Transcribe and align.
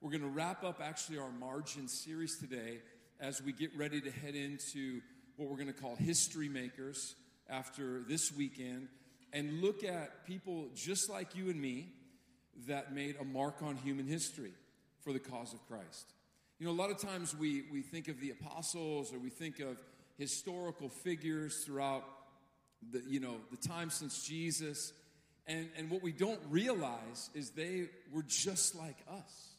We're 0.00 0.10
going 0.10 0.22
to 0.22 0.28
wrap 0.28 0.62
up 0.62 0.80
actually 0.80 1.18
our 1.18 1.32
margin 1.32 1.88
series 1.88 2.38
today 2.38 2.78
as 3.18 3.42
we 3.42 3.52
get 3.52 3.76
ready 3.76 4.00
to 4.00 4.10
head 4.12 4.36
into 4.36 5.00
what 5.36 5.48
we're 5.48 5.56
going 5.56 5.66
to 5.66 5.72
call 5.72 5.96
history 5.96 6.48
makers 6.48 7.16
after 7.50 8.04
this 8.08 8.30
weekend 8.30 8.86
and 9.32 9.60
look 9.60 9.82
at 9.82 10.24
people 10.24 10.68
just 10.76 11.10
like 11.10 11.34
you 11.34 11.50
and 11.50 11.60
me 11.60 11.88
that 12.68 12.94
made 12.94 13.16
a 13.20 13.24
mark 13.24 13.56
on 13.60 13.74
human 13.74 14.06
history 14.06 14.52
for 15.02 15.12
the 15.12 15.18
cause 15.18 15.52
of 15.52 15.66
Christ. 15.66 16.12
You 16.60 16.66
know, 16.66 16.72
a 16.72 16.80
lot 16.80 16.92
of 16.92 16.98
times 16.98 17.34
we, 17.36 17.64
we 17.72 17.82
think 17.82 18.06
of 18.06 18.20
the 18.20 18.30
apostles 18.30 19.12
or 19.12 19.18
we 19.18 19.30
think 19.30 19.58
of 19.58 19.82
historical 20.16 20.90
figures 20.90 21.64
throughout 21.64 22.04
the, 22.92 23.02
you 23.08 23.18
know, 23.18 23.38
the 23.50 23.68
time 23.68 23.90
since 23.90 24.22
Jesus. 24.22 24.92
And, 25.48 25.68
and 25.76 25.90
what 25.90 26.04
we 26.04 26.12
don't 26.12 26.40
realize 26.50 27.30
is 27.34 27.50
they 27.50 27.88
were 28.12 28.22
just 28.22 28.76
like 28.76 28.98
us. 29.10 29.57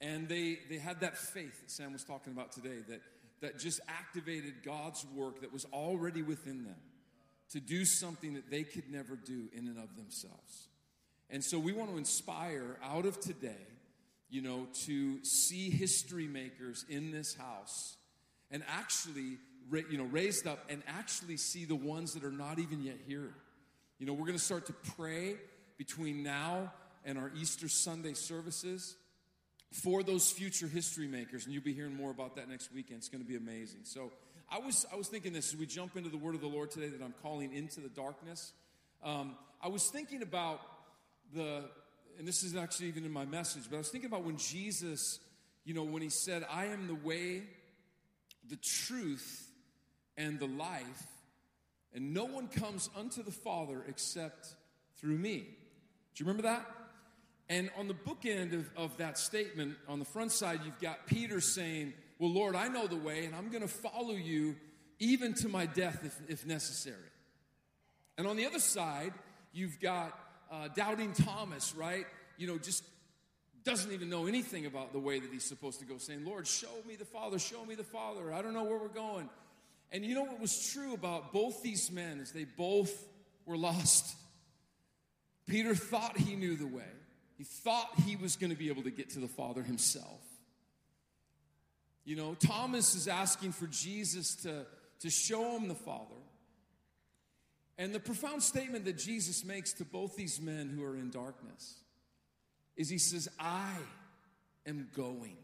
And 0.00 0.28
they, 0.28 0.58
they 0.68 0.78
had 0.78 1.00
that 1.00 1.18
faith 1.18 1.60
that 1.60 1.70
Sam 1.70 1.92
was 1.92 2.04
talking 2.04 2.32
about 2.32 2.52
today 2.52 2.78
that, 2.88 3.00
that 3.42 3.58
just 3.58 3.80
activated 3.88 4.62
God's 4.64 5.04
work 5.14 5.42
that 5.42 5.52
was 5.52 5.66
already 5.72 6.22
within 6.22 6.64
them 6.64 6.76
to 7.50 7.60
do 7.60 7.84
something 7.84 8.34
that 8.34 8.50
they 8.50 8.62
could 8.62 8.90
never 8.90 9.16
do 9.16 9.48
in 9.52 9.66
and 9.66 9.78
of 9.78 9.96
themselves. 9.96 10.68
And 11.28 11.44
so 11.44 11.58
we 11.58 11.72
want 11.72 11.90
to 11.90 11.98
inspire 11.98 12.78
out 12.82 13.04
of 13.06 13.20
today, 13.20 13.66
you 14.30 14.40
know, 14.40 14.66
to 14.86 15.22
see 15.24 15.70
history 15.70 16.26
makers 16.26 16.84
in 16.88 17.10
this 17.10 17.34
house 17.34 17.96
and 18.50 18.62
actually, 18.68 19.38
you 19.90 19.98
know, 19.98 20.04
raised 20.04 20.46
up 20.46 20.64
and 20.68 20.82
actually 20.88 21.36
see 21.36 21.64
the 21.64 21.76
ones 21.76 22.14
that 22.14 22.24
are 22.24 22.32
not 22.32 22.58
even 22.58 22.82
yet 22.82 22.98
here. 23.06 23.32
You 23.98 24.06
know, 24.06 24.12
we're 24.12 24.26
going 24.26 24.38
to 24.38 24.44
start 24.44 24.66
to 24.66 24.72
pray 24.96 25.36
between 25.76 26.22
now 26.22 26.72
and 27.04 27.18
our 27.18 27.30
Easter 27.36 27.68
Sunday 27.68 28.14
services 28.14 28.96
for 29.70 30.02
those 30.02 30.30
future 30.30 30.66
history 30.66 31.06
makers, 31.06 31.44
and 31.44 31.54
you'll 31.54 31.62
be 31.62 31.72
hearing 31.72 31.94
more 31.94 32.10
about 32.10 32.36
that 32.36 32.48
next 32.48 32.72
weekend. 32.74 32.98
It's 32.98 33.08
going 33.08 33.22
to 33.22 33.28
be 33.28 33.36
amazing. 33.36 33.80
So, 33.84 34.10
I 34.50 34.58
was 34.58 34.84
I 34.92 34.96
was 34.96 35.06
thinking 35.06 35.32
this 35.32 35.52
as 35.52 35.58
we 35.58 35.66
jump 35.66 35.96
into 35.96 36.10
the 36.10 36.16
Word 36.16 36.34
of 36.34 36.40
the 36.40 36.48
Lord 36.48 36.72
today 36.72 36.88
that 36.88 37.02
I'm 37.02 37.14
calling 37.22 37.54
into 37.54 37.80
the 37.80 37.88
darkness. 37.88 38.52
Um, 39.02 39.36
I 39.62 39.68
was 39.68 39.88
thinking 39.90 40.22
about 40.22 40.60
the, 41.32 41.62
and 42.18 42.26
this 42.26 42.42
is 42.42 42.56
actually 42.56 42.88
even 42.88 43.04
in 43.04 43.12
my 43.12 43.24
message, 43.24 43.64
but 43.70 43.76
I 43.76 43.78
was 43.78 43.90
thinking 43.90 44.10
about 44.10 44.24
when 44.24 44.36
Jesus, 44.36 45.20
you 45.64 45.72
know, 45.72 45.84
when 45.84 46.02
he 46.02 46.08
said, 46.08 46.44
"I 46.50 46.66
am 46.66 46.88
the 46.88 46.96
way, 46.96 47.44
the 48.48 48.56
truth, 48.56 49.48
and 50.16 50.40
the 50.40 50.48
life, 50.48 51.06
and 51.94 52.12
no 52.12 52.24
one 52.24 52.48
comes 52.48 52.90
unto 52.96 53.22
the 53.22 53.30
Father 53.30 53.84
except 53.86 54.48
through 54.96 55.16
me." 55.16 55.38
Do 56.14 56.24
you 56.24 56.26
remember 56.26 56.42
that? 56.42 56.66
And 57.50 57.68
on 57.76 57.88
the 57.88 57.94
bookend 57.94 58.54
of, 58.54 58.70
of 58.76 58.96
that 58.98 59.18
statement, 59.18 59.76
on 59.88 59.98
the 59.98 60.04
front 60.04 60.30
side, 60.30 60.60
you've 60.64 60.78
got 60.78 61.08
Peter 61.08 61.40
saying, 61.40 61.92
Well, 62.20 62.30
Lord, 62.30 62.54
I 62.54 62.68
know 62.68 62.86
the 62.86 62.96
way, 62.96 63.24
and 63.24 63.34
I'm 63.34 63.50
going 63.50 63.62
to 63.62 63.68
follow 63.68 64.14
you 64.14 64.54
even 65.00 65.34
to 65.34 65.48
my 65.48 65.66
death 65.66 66.00
if, 66.04 66.16
if 66.28 66.46
necessary. 66.46 66.96
And 68.16 68.28
on 68.28 68.36
the 68.36 68.46
other 68.46 68.60
side, 68.60 69.12
you've 69.52 69.80
got 69.80 70.16
uh, 70.52 70.68
doubting 70.68 71.12
Thomas, 71.12 71.74
right? 71.74 72.06
You 72.38 72.46
know, 72.46 72.56
just 72.56 72.84
doesn't 73.64 73.90
even 73.92 74.08
know 74.08 74.26
anything 74.26 74.66
about 74.66 74.92
the 74.92 75.00
way 75.00 75.18
that 75.18 75.32
he's 75.32 75.44
supposed 75.44 75.80
to 75.80 75.86
go, 75.86 75.98
saying, 75.98 76.24
Lord, 76.24 76.46
show 76.46 76.68
me 76.86 76.94
the 76.94 77.04
Father, 77.04 77.40
show 77.40 77.64
me 77.64 77.74
the 77.74 77.82
Father. 77.82 78.32
I 78.32 78.42
don't 78.42 78.54
know 78.54 78.64
where 78.64 78.78
we're 78.78 78.88
going. 78.88 79.28
And 79.90 80.04
you 80.04 80.14
know 80.14 80.22
what 80.22 80.38
was 80.38 80.72
true 80.72 80.94
about 80.94 81.32
both 81.32 81.64
these 81.64 81.90
men 81.90 82.20
is 82.20 82.30
they 82.30 82.44
both 82.44 83.08
were 83.44 83.56
lost. 83.56 84.14
Peter 85.48 85.74
thought 85.74 86.16
he 86.16 86.36
knew 86.36 86.56
the 86.56 86.66
way. 86.66 86.84
He 87.40 87.44
thought 87.44 87.88
he 88.04 88.16
was 88.16 88.36
going 88.36 88.50
to 88.50 88.56
be 88.56 88.68
able 88.68 88.82
to 88.82 88.90
get 88.90 89.08
to 89.10 89.18
the 89.18 89.26
Father 89.26 89.62
himself. 89.62 90.20
You 92.04 92.14
know, 92.14 92.34
Thomas 92.34 92.94
is 92.94 93.08
asking 93.08 93.52
for 93.52 93.66
Jesus 93.68 94.34
to, 94.42 94.66
to 94.98 95.08
show 95.08 95.56
him 95.56 95.66
the 95.66 95.74
Father. 95.74 96.20
And 97.78 97.94
the 97.94 97.98
profound 97.98 98.42
statement 98.42 98.84
that 98.84 98.98
Jesus 98.98 99.42
makes 99.42 99.72
to 99.72 99.86
both 99.86 100.16
these 100.16 100.38
men 100.38 100.68
who 100.68 100.84
are 100.84 100.94
in 100.94 101.08
darkness 101.08 101.76
is 102.76 102.90
He 102.90 102.98
says, 102.98 103.26
I 103.38 103.72
am 104.66 104.88
going. 104.94 105.38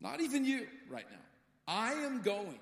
Not 0.00 0.20
even 0.20 0.44
you 0.44 0.66
right 0.90 1.06
now. 1.12 1.24
I 1.68 1.92
am 1.92 2.22
going 2.22 2.58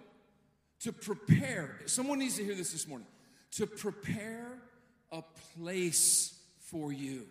to 0.80 0.92
prepare. 0.92 1.80
Someone 1.86 2.18
needs 2.18 2.36
to 2.36 2.44
hear 2.44 2.54
this 2.54 2.72
this 2.72 2.86
morning. 2.86 3.08
To 3.52 3.66
prepare 3.66 4.58
a 5.10 5.22
place 5.56 6.36
for 6.70 6.92
you. 6.92 7.26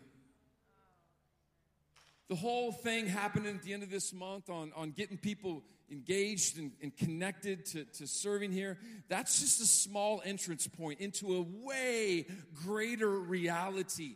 The 2.30 2.36
whole 2.36 2.72
thing 2.72 3.08
happening 3.08 3.56
at 3.56 3.64
the 3.64 3.74
end 3.74 3.82
of 3.82 3.90
this 3.90 4.14
month 4.14 4.50
on, 4.50 4.72
on 4.76 4.92
getting 4.92 5.18
people 5.18 5.64
engaged 5.92 6.60
and, 6.60 6.72
and 6.82 6.96
connected 6.96 7.66
to, 7.66 7.86
to 7.86 8.06
serving 8.06 8.52
here, 8.52 8.78
that's 9.08 9.40
just 9.40 9.60
a 9.62 9.66
small 9.66 10.22
entrance 10.24 10.68
point 10.68 11.00
into 11.00 11.36
a 11.36 11.42
way 11.42 12.28
greater 12.54 13.10
reality 13.10 14.16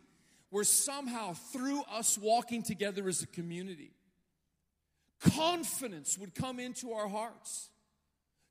where 0.50 0.62
somehow 0.62 1.32
through 1.32 1.82
us 1.90 2.16
walking 2.16 2.62
together 2.62 3.08
as 3.08 3.22
a 3.22 3.26
community, 3.26 3.90
confidence 5.20 6.16
would 6.16 6.34
come 6.36 6.60
into 6.60 6.92
our 6.92 7.08
hearts 7.08 7.70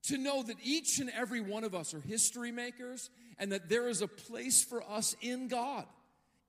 to 0.04 0.18
know 0.18 0.44
that 0.44 0.58
each 0.62 1.00
and 1.00 1.10
every 1.18 1.40
one 1.40 1.64
of 1.64 1.74
us 1.74 1.94
are 1.94 2.02
history 2.02 2.52
makers 2.52 3.10
and 3.40 3.54
that 3.54 3.70
there 3.70 3.88
is 3.88 4.02
a 4.02 4.08
place 4.08 4.62
for 4.62 4.84
us 4.84 5.16
in 5.22 5.48
God 5.48 5.86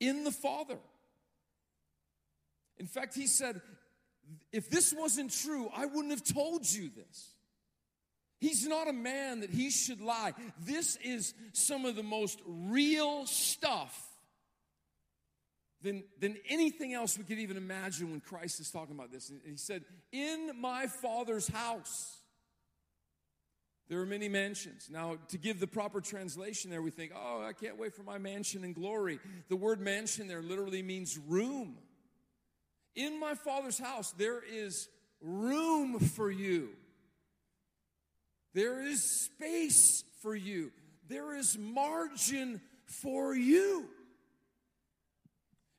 in 0.07 0.23
the 0.23 0.31
Father. 0.31 0.77
In 2.77 2.87
fact, 2.87 3.15
he 3.15 3.27
said, 3.27 3.61
if 4.51 4.69
this 4.69 4.93
wasn't 4.93 5.31
true, 5.31 5.69
I 5.75 5.85
wouldn't 5.85 6.11
have 6.11 6.23
told 6.23 6.69
you 6.69 6.89
this. 6.89 7.31
He's 8.39 8.67
not 8.67 8.87
a 8.87 8.93
man 8.93 9.41
that 9.41 9.49
he 9.49 9.69
should 9.69 10.01
lie. 10.01 10.33
This 10.59 10.97
is 10.97 11.33
some 11.53 11.85
of 11.85 11.95
the 11.95 12.03
most 12.03 12.41
real 12.45 13.25
stuff 13.25 13.97
than, 15.81 16.03
than 16.19 16.35
anything 16.49 16.93
else 16.93 17.17
we 17.17 17.23
could 17.23 17.39
even 17.39 17.57
imagine 17.57 18.11
when 18.11 18.19
Christ 18.19 18.59
is 18.59 18.69
talking 18.69 18.95
about 18.95 19.11
this. 19.11 19.29
And 19.29 19.39
he 19.45 19.57
said, 19.57 19.83
In 20.11 20.51
my 20.59 20.87
Father's 20.87 21.47
house 21.47 22.19
there 23.87 23.99
are 24.01 24.05
many 24.05 24.27
mansions. 24.27 24.89
Now, 24.91 25.17
to 25.29 25.37
give 25.37 25.59
the 25.59 25.67
proper 25.67 26.01
translation 26.01 26.71
there, 26.71 26.81
we 26.81 26.89
think, 26.89 27.11
oh, 27.15 27.43
I 27.43 27.53
can't 27.53 27.77
wait 27.77 27.93
for 27.93 28.03
my 28.03 28.17
mansion 28.17 28.63
in 28.63 28.73
glory. 28.73 29.19
The 29.47 29.55
word 29.55 29.79
mansion 29.79 30.27
there 30.27 30.41
literally 30.41 30.81
means 30.81 31.17
room. 31.17 31.77
In 32.95 33.19
my 33.19 33.35
father's 33.35 33.77
house, 33.77 34.11
there 34.13 34.41
is 34.41 34.87
room 35.21 35.99
for 35.99 36.31
you. 36.31 36.69
There 38.53 38.81
is 38.81 39.03
space 39.03 40.03
for 40.21 40.35
you. 40.35 40.71
There 41.07 41.35
is 41.35 41.57
margin 41.57 42.61
for 42.85 43.35
you. 43.35 43.85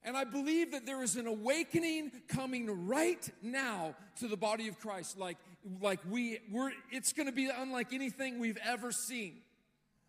And 0.04 0.16
I 0.16 0.22
believe 0.22 0.70
that 0.70 0.86
there 0.86 1.02
is 1.02 1.16
an 1.16 1.26
awakening 1.26 2.12
coming 2.28 2.86
right 2.86 3.28
now 3.42 3.96
to 4.20 4.28
the 4.28 4.36
body 4.36 4.68
of 4.68 4.78
Christ. 4.78 5.18
Like, 5.18 5.36
like 5.80 6.00
we, 6.08 6.38
we're, 6.50 6.72
it's 6.90 7.12
going 7.12 7.26
to 7.26 7.32
be 7.32 7.48
unlike 7.54 7.92
anything 7.92 8.38
we've 8.38 8.58
ever 8.64 8.92
seen. 8.92 9.38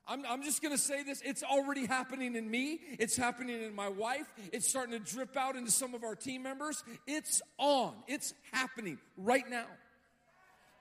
I'm, 0.07 0.23
I'm 0.25 0.43
just 0.43 0.61
going 0.61 0.73
to 0.73 0.81
say 0.81 1.03
this. 1.03 1.21
It's 1.25 1.43
already 1.43 1.85
happening 1.85 2.35
in 2.35 2.49
me. 2.49 2.79
It's 2.97 3.17
happening 3.17 3.61
in 3.61 3.75
my 3.75 3.89
wife. 3.89 4.25
It's 4.53 4.67
starting 4.67 4.97
to 4.97 4.99
drip 4.99 5.35
out 5.35 5.55
into 5.55 5.71
some 5.71 5.93
of 5.93 6.03
our 6.03 6.15
team 6.15 6.43
members. 6.43 6.83
It's 7.05 7.41
on. 7.57 7.93
It's 8.07 8.33
happening 8.53 8.99
right 9.17 9.49
now. 9.49 9.65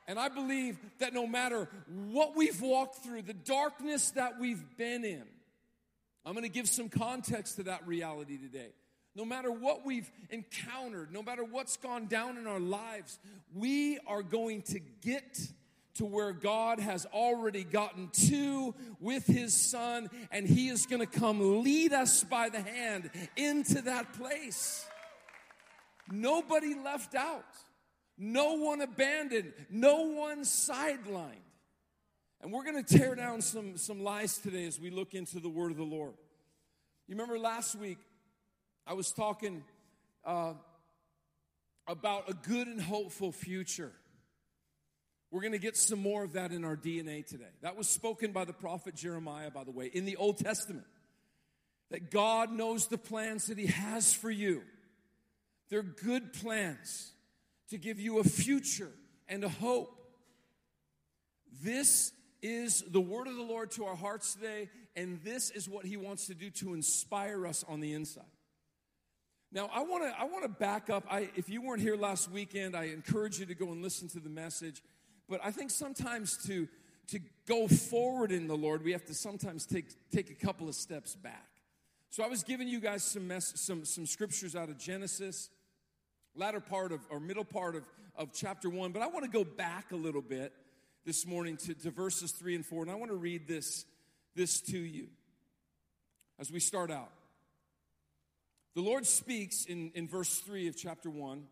And 0.06 0.20
I 0.20 0.28
believe 0.28 0.78
that 0.98 1.12
no 1.12 1.26
matter 1.26 1.68
what 2.10 2.36
we've 2.36 2.60
walked 2.60 3.02
through, 3.02 3.22
the 3.22 3.34
darkness 3.34 4.10
that 4.10 4.38
we've 4.38 4.62
been 4.76 5.04
in, 5.04 5.24
I'm 6.24 6.32
going 6.32 6.44
to 6.44 6.48
give 6.48 6.68
some 6.68 6.88
context 6.88 7.56
to 7.56 7.64
that 7.64 7.86
reality 7.86 8.38
today 8.38 8.70
no 9.16 9.24
matter 9.24 9.50
what 9.50 9.84
we've 9.84 10.10
encountered, 10.28 11.10
no 11.10 11.22
matter 11.22 11.42
what's 11.42 11.78
gone 11.78 12.06
down 12.06 12.36
in 12.36 12.46
our 12.46 12.60
lives, 12.60 13.18
we 13.54 13.98
are 14.06 14.22
going 14.22 14.60
to 14.62 14.78
get 15.00 15.40
to 15.94 16.04
where 16.04 16.34
God 16.34 16.78
has 16.78 17.06
already 17.06 17.64
gotten 17.64 18.10
to 18.28 18.74
with 19.00 19.26
His 19.26 19.54
Son, 19.54 20.10
and 20.30 20.46
He 20.46 20.68
is 20.68 20.84
going 20.84 21.00
to 21.00 21.06
come 21.06 21.62
lead 21.62 21.94
us 21.94 22.22
by 22.24 22.50
the 22.50 22.60
hand 22.60 23.10
into 23.36 23.80
that 23.82 24.12
place. 24.12 24.84
Nobody 26.12 26.74
left 26.74 27.14
out, 27.14 27.44
no 28.18 28.54
one 28.54 28.82
abandoned, 28.82 29.54
no 29.70 30.08
one 30.08 30.42
sidelined. 30.42 31.40
And 32.42 32.52
we're 32.52 32.64
going 32.64 32.84
to 32.84 32.98
tear 32.98 33.14
down 33.14 33.40
some, 33.40 33.78
some 33.78 34.02
lies 34.02 34.36
today 34.36 34.66
as 34.66 34.78
we 34.78 34.90
look 34.90 35.14
into 35.14 35.40
the 35.40 35.48
Word 35.48 35.70
of 35.70 35.78
the 35.78 35.84
Lord. 35.84 36.12
You 37.08 37.14
remember 37.14 37.38
last 37.38 37.74
week, 37.76 37.98
I 38.86 38.92
was 38.92 39.10
talking 39.10 39.64
uh, 40.24 40.52
about 41.88 42.30
a 42.30 42.34
good 42.34 42.68
and 42.68 42.80
hopeful 42.80 43.32
future. 43.32 43.90
We're 45.32 45.40
going 45.40 45.52
to 45.52 45.58
get 45.58 45.76
some 45.76 45.98
more 45.98 46.22
of 46.22 46.34
that 46.34 46.52
in 46.52 46.64
our 46.64 46.76
DNA 46.76 47.26
today. 47.26 47.50
That 47.62 47.76
was 47.76 47.88
spoken 47.88 48.30
by 48.30 48.44
the 48.44 48.52
prophet 48.52 48.94
Jeremiah, 48.94 49.50
by 49.50 49.64
the 49.64 49.72
way, 49.72 49.86
in 49.86 50.04
the 50.04 50.16
Old 50.16 50.38
Testament. 50.38 50.86
That 51.90 52.12
God 52.12 52.52
knows 52.52 52.86
the 52.86 52.98
plans 52.98 53.46
that 53.46 53.58
He 53.58 53.66
has 53.66 54.14
for 54.14 54.30
you. 54.30 54.62
They're 55.68 55.82
good 55.82 56.32
plans 56.32 57.12
to 57.70 57.78
give 57.78 57.98
you 57.98 58.20
a 58.20 58.24
future 58.24 58.92
and 59.28 59.42
a 59.42 59.48
hope. 59.48 59.92
This 61.60 62.12
is 62.40 62.84
the 62.88 63.00
word 63.00 63.26
of 63.26 63.34
the 63.34 63.42
Lord 63.42 63.72
to 63.72 63.86
our 63.86 63.96
hearts 63.96 64.34
today, 64.34 64.68
and 64.94 65.20
this 65.24 65.50
is 65.50 65.68
what 65.68 65.84
He 65.84 65.96
wants 65.96 66.26
to 66.28 66.34
do 66.34 66.50
to 66.50 66.74
inspire 66.74 67.48
us 67.48 67.64
on 67.68 67.80
the 67.80 67.92
inside. 67.92 68.24
Now, 69.52 69.70
I 69.72 69.82
want 69.82 70.02
to 70.02 70.20
I 70.20 70.24
want 70.24 70.42
to 70.42 70.48
back 70.48 70.90
up. 70.90 71.04
I, 71.10 71.30
if 71.36 71.48
you 71.48 71.62
weren't 71.62 71.80
here 71.80 71.96
last 71.96 72.30
weekend, 72.30 72.76
I 72.76 72.84
encourage 72.84 73.38
you 73.38 73.46
to 73.46 73.54
go 73.54 73.70
and 73.72 73.82
listen 73.82 74.08
to 74.08 74.20
the 74.20 74.28
message. 74.28 74.82
But 75.28 75.40
I 75.42 75.50
think 75.50 75.70
sometimes 75.70 76.36
to 76.46 76.68
to 77.08 77.20
go 77.46 77.68
forward 77.68 78.32
in 78.32 78.48
the 78.48 78.56
Lord, 78.56 78.82
we 78.82 78.92
have 78.92 79.04
to 79.06 79.14
sometimes 79.14 79.64
take 79.64 79.86
take 80.10 80.30
a 80.30 80.34
couple 80.34 80.68
of 80.68 80.74
steps 80.74 81.14
back. 81.14 81.48
So 82.10 82.24
I 82.24 82.28
was 82.28 82.42
giving 82.42 82.66
you 82.66 82.80
guys 82.80 83.04
some 83.04 83.28
mess, 83.28 83.52
some 83.56 83.84
some 83.84 84.06
scriptures 84.06 84.56
out 84.56 84.68
of 84.68 84.78
Genesis, 84.78 85.48
latter 86.34 86.60
part 86.60 86.92
of 86.92 87.00
or 87.08 87.20
middle 87.20 87.44
part 87.44 87.76
of 87.76 87.84
of 88.16 88.32
chapter 88.32 88.68
one. 88.68 88.90
But 88.92 89.02
I 89.02 89.06
want 89.06 89.24
to 89.24 89.30
go 89.30 89.44
back 89.44 89.92
a 89.92 89.96
little 89.96 90.22
bit 90.22 90.52
this 91.04 91.24
morning 91.24 91.56
to, 91.58 91.74
to 91.74 91.90
verses 91.90 92.32
three 92.32 92.56
and 92.56 92.66
four, 92.66 92.82
and 92.82 92.90
I 92.90 92.96
want 92.96 93.10
to 93.12 93.16
read 93.16 93.46
this 93.46 93.84
this 94.34 94.60
to 94.62 94.78
you 94.78 95.06
as 96.38 96.50
we 96.50 96.58
start 96.58 96.90
out. 96.90 97.12
The 98.76 98.82
Lord 98.82 99.06
speaks 99.06 99.64
in, 99.64 99.90
in 99.94 100.06
verse 100.06 100.38
3 100.40 100.68
of 100.68 100.76
chapter 100.76 101.08
1, 101.08 101.44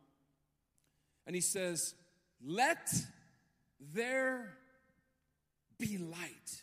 and 1.26 1.34
He 1.34 1.40
says, 1.40 1.94
Let 2.46 2.94
there 3.94 4.58
be 5.78 5.96
light. 5.96 6.62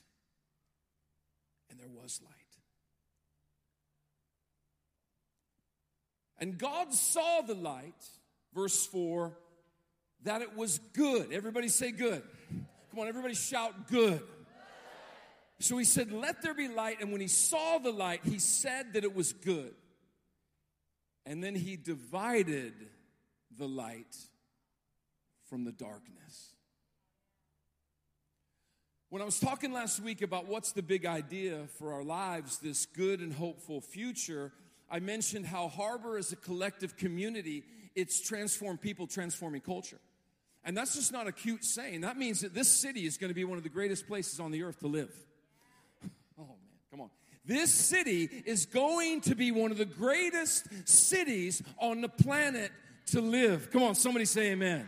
And 1.72 1.80
there 1.80 1.90
was 1.90 2.22
light. 2.24 2.36
And 6.38 6.60
God 6.60 6.94
saw 6.94 7.42
the 7.42 7.56
light, 7.56 7.96
verse 8.54 8.86
4, 8.86 9.36
that 10.26 10.44
it 10.44 10.56
was 10.56 10.80
good. 10.94 11.34
Everybody 11.34 11.70
say 11.70 11.90
good. 11.90 12.22
Come 12.92 13.00
on, 13.00 13.08
everybody 13.08 13.34
shout 13.34 13.88
good. 13.88 14.22
So 15.60 15.80
he 15.80 15.86
said, 15.86 16.12
Let 16.12 16.44
there 16.44 16.54
be 16.54 16.68
light. 16.68 17.02
And 17.02 17.12
when 17.12 17.20
he 17.20 17.28
saw 17.28 17.80
the 17.80 17.92
light, 17.92 18.22
he 18.24 18.38
said 18.38 18.94
that 18.94 19.04
it 19.04 19.16
was 19.16 19.34
good. 19.34 19.74
And 21.26 21.44
then 21.44 21.56
he 21.56 21.78
divided 21.78 22.74
the 23.58 23.68
light 23.68 24.16
from 25.50 25.64
the 25.64 25.72
darkness. 25.72 26.56
When 29.10 29.22
I 29.22 29.26
was 29.26 29.40
talking 29.40 29.74
last 29.74 30.00
week 30.00 30.22
about 30.22 30.48
what's 30.48 30.72
the 30.72 30.82
big 30.82 31.06
idea 31.06 31.68
for 31.78 31.94
our 31.94 32.04
lives, 32.04 32.60
this 32.60 32.86
good 32.86 33.20
and 33.20 33.34
hopeful 33.34 33.82
future, 33.82 34.54
I 34.90 35.00
mentioned 35.00 35.46
how 35.46 35.68
Harbor 35.68 36.18
is 36.18 36.32
a 36.32 36.38
collective 36.38 36.96
community. 36.96 37.64
It's 37.94 38.22
transformed 38.22 38.80
people, 38.80 39.08
transforming 39.08 39.62
culture. 39.62 40.00
And 40.64 40.78
that's 40.78 40.96
just 40.96 41.12
not 41.12 41.28
a 41.28 41.32
cute 41.32 41.66
saying. 41.66 42.02
That 42.02 42.18
means 42.18 42.42
that 42.42 42.54
this 42.54 42.70
city 42.70 43.06
is 43.06 43.18
going 43.18 43.30
to 43.30 43.36
be 43.36 43.44
one 43.44 43.58
of 43.58 43.64
the 43.64 43.70
greatest 43.70 44.08
places 44.08 44.40
on 44.40 44.52
the 44.52 44.64
earth 44.64 44.80
to 44.80 44.88
live. 44.88 45.14
Oh, 46.40 46.44
man, 46.44 46.80
come 46.90 47.02
on. 47.02 47.10
This 47.44 47.72
city 47.72 48.30
is 48.46 48.66
going 48.66 49.22
to 49.22 49.36
be 49.36 49.52
one 49.52 49.72
of 49.72 49.78
the 49.78 49.86
greatest 49.86 50.68
cities 50.88 51.64
on 51.80 52.02
the 52.02 52.10
planet 52.10 52.72
to 53.08 53.22
live. 53.22 53.72
Come 53.72 53.84
on, 53.84 53.96
somebody 53.96 54.26
say 54.26 54.52
amen. 54.52 54.88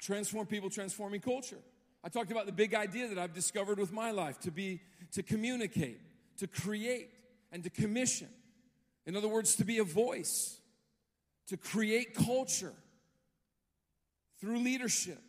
Transform 0.00 0.46
people, 0.46 0.68
transforming 0.68 1.20
culture. 1.20 1.58
I 2.04 2.08
talked 2.08 2.30
about 2.30 2.46
the 2.46 2.52
big 2.52 2.74
idea 2.74 3.08
that 3.08 3.18
I've 3.18 3.32
discovered 3.32 3.78
with 3.78 3.92
my 3.92 4.10
life 4.10 4.38
to 4.40 4.50
be, 4.50 4.80
to 5.12 5.22
communicate, 5.22 6.00
to 6.38 6.46
create, 6.46 7.10
and 7.52 7.62
to 7.62 7.70
commission. 7.70 8.28
In 9.06 9.16
other 9.16 9.28
words, 9.28 9.56
to 9.56 9.64
be 9.64 9.78
a 9.78 9.84
voice, 9.84 10.58
to 11.46 11.56
create 11.56 12.14
culture 12.14 12.74
through 14.40 14.58
leadership, 14.58 15.20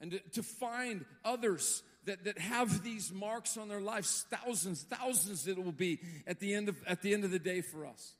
and 0.00 0.12
to, 0.12 0.18
to 0.30 0.42
find 0.42 1.04
others 1.24 1.82
that, 2.06 2.24
that 2.24 2.38
have 2.38 2.82
these 2.82 3.12
marks 3.12 3.56
on 3.56 3.68
their 3.68 3.80
lives, 3.80 4.26
thousands, 4.30 4.82
thousands 4.82 5.46
it 5.46 5.62
will 5.62 5.72
be 5.72 6.00
at 6.26 6.40
the 6.40 6.54
end 6.54 6.68
of, 6.68 6.76
at 6.86 7.02
the, 7.02 7.14
end 7.14 7.24
of 7.24 7.30
the 7.30 7.38
day 7.38 7.60
for 7.60 7.86
us. 7.86 8.14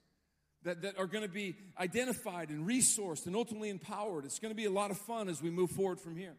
That, 0.65 0.83
that 0.83 0.97
are 0.97 1.09
going 1.09 1.25
to 1.25 1.31
be 1.31 1.57
identified 1.77 2.51
and 2.51 2.69
resourced 2.69 3.27
and 3.27 3.35
ultimately 3.35 3.69
empowered. 3.69 4.25
It's 4.25 4.39
going 4.39 4.53
to 4.53 4.57
be 4.57 4.67
a 4.67 4.71
lot 4.71 4.93
of 4.93 4.99
fun 4.99 5.29
as 5.29 5.43
we 5.43 5.51
move 5.51 5.73
forward 5.73 5.99
from 5.99 6.15
here. 6.15 6.37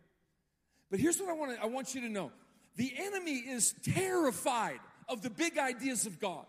But 0.89 1.01
here's 1.01 1.19
what 1.19 1.29
I 1.29 1.33
want, 1.33 1.59
I 1.61 1.65
want 1.65 1.93
you 1.93 2.01
to 2.01 2.09
know 2.09 2.31
the 2.77 2.93
enemy 2.97 3.35
is 3.35 3.75
terrified 3.83 4.79
of 5.09 5.21
the 5.21 5.29
big 5.29 5.57
ideas 5.57 6.05
of 6.05 6.21
God. 6.21 6.45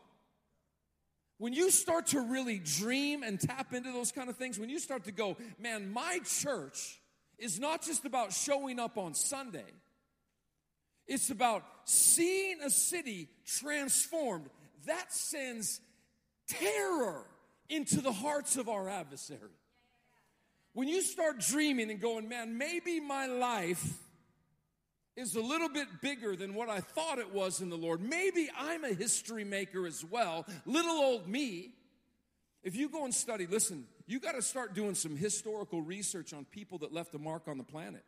When 1.39 1.53
you 1.53 1.71
start 1.71 2.07
to 2.09 2.21
really 2.21 2.61
dream 2.61 3.23
and 3.23 3.41
tap 3.41 3.75
into 3.75 3.91
those 3.91 4.13
kind 4.13 4.31
of 4.31 4.37
things, 4.37 4.59
when 4.59 4.71
you 4.71 4.79
start 4.79 5.05
to 5.05 5.13
go, 5.13 5.37
man, 5.59 5.93
my 5.93 6.21
church 6.25 7.01
is 7.39 7.59
not 7.59 7.83
just 7.83 8.05
about 8.05 8.33
showing 8.33 8.79
up 8.79 8.97
on 8.97 9.15
Sunday, 9.15 9.65
it's 11.07 11.31
about 11.31 11.65
seeing 11.85 12.61
a 12.63 12.71
city 12.71 13.29
transformed. 13.47 14.49
That 14.87 15.13
sends 15.13 15.81
terror 16.49 17.25
into 17.69 18.01
the 18.01 18.13
hearts 18.13 18.57
of 18.57 18.69
our 18.69 18.89
adversary. 18.89 19.41
When 20.73 20.89
you 20.89 21.03
start 21.03 21.39
dreaming 21.39 21.91
and 21.91 22.01
going, 22.01 22.29
man, 22.29 22.59
maybe 22.59 23.01
my 23.01 23.27
life 23.27 23.99
is 25.17 25.37
a 25.37 25.41
little 25.41 25.69
bit 25.69 25.87
bigger 26.03 26.35
than 26.35 26.55
what 26.55 26.69
I 26.69 26.81
thought 26.81 27.19
it 27.19 27.33
was 27.33 27.61
in 27.61 27.71
the 27.71 27.77
Lord. 27.77 28.01
Maybe 28.01 28.51
I'm 28.59 28.85
a 28.85 28.93
history 28.93 29.45
maker 29.45 29.87
as 29.87 30.05
well, 30.05 30.47
little 30.67 30.97
old 30.97 31.29
me. 31.29 31.75
If 32.65 32.75
you 32.75 32.89
go 32.89 33.05
and 33.05 33.15
study, 33.15 33.47
listen, 33.47 33.85
you 34.07 34.19
got 34.19 34.33
to 34.33 34.43
start 34.43 34.75
doing 34.75 34.95
some 34.95 35.17
historical 35.17 35.83
research 35.83 36.33
on 36.33 36.47
people 36.47 36.79
that 36.79 36.93
left 36.93 37.15
a 37.15 37.19
mark 37.19 37.47
on 37.47 37.59
the 37.59 37.65
planet. 37.65 38.03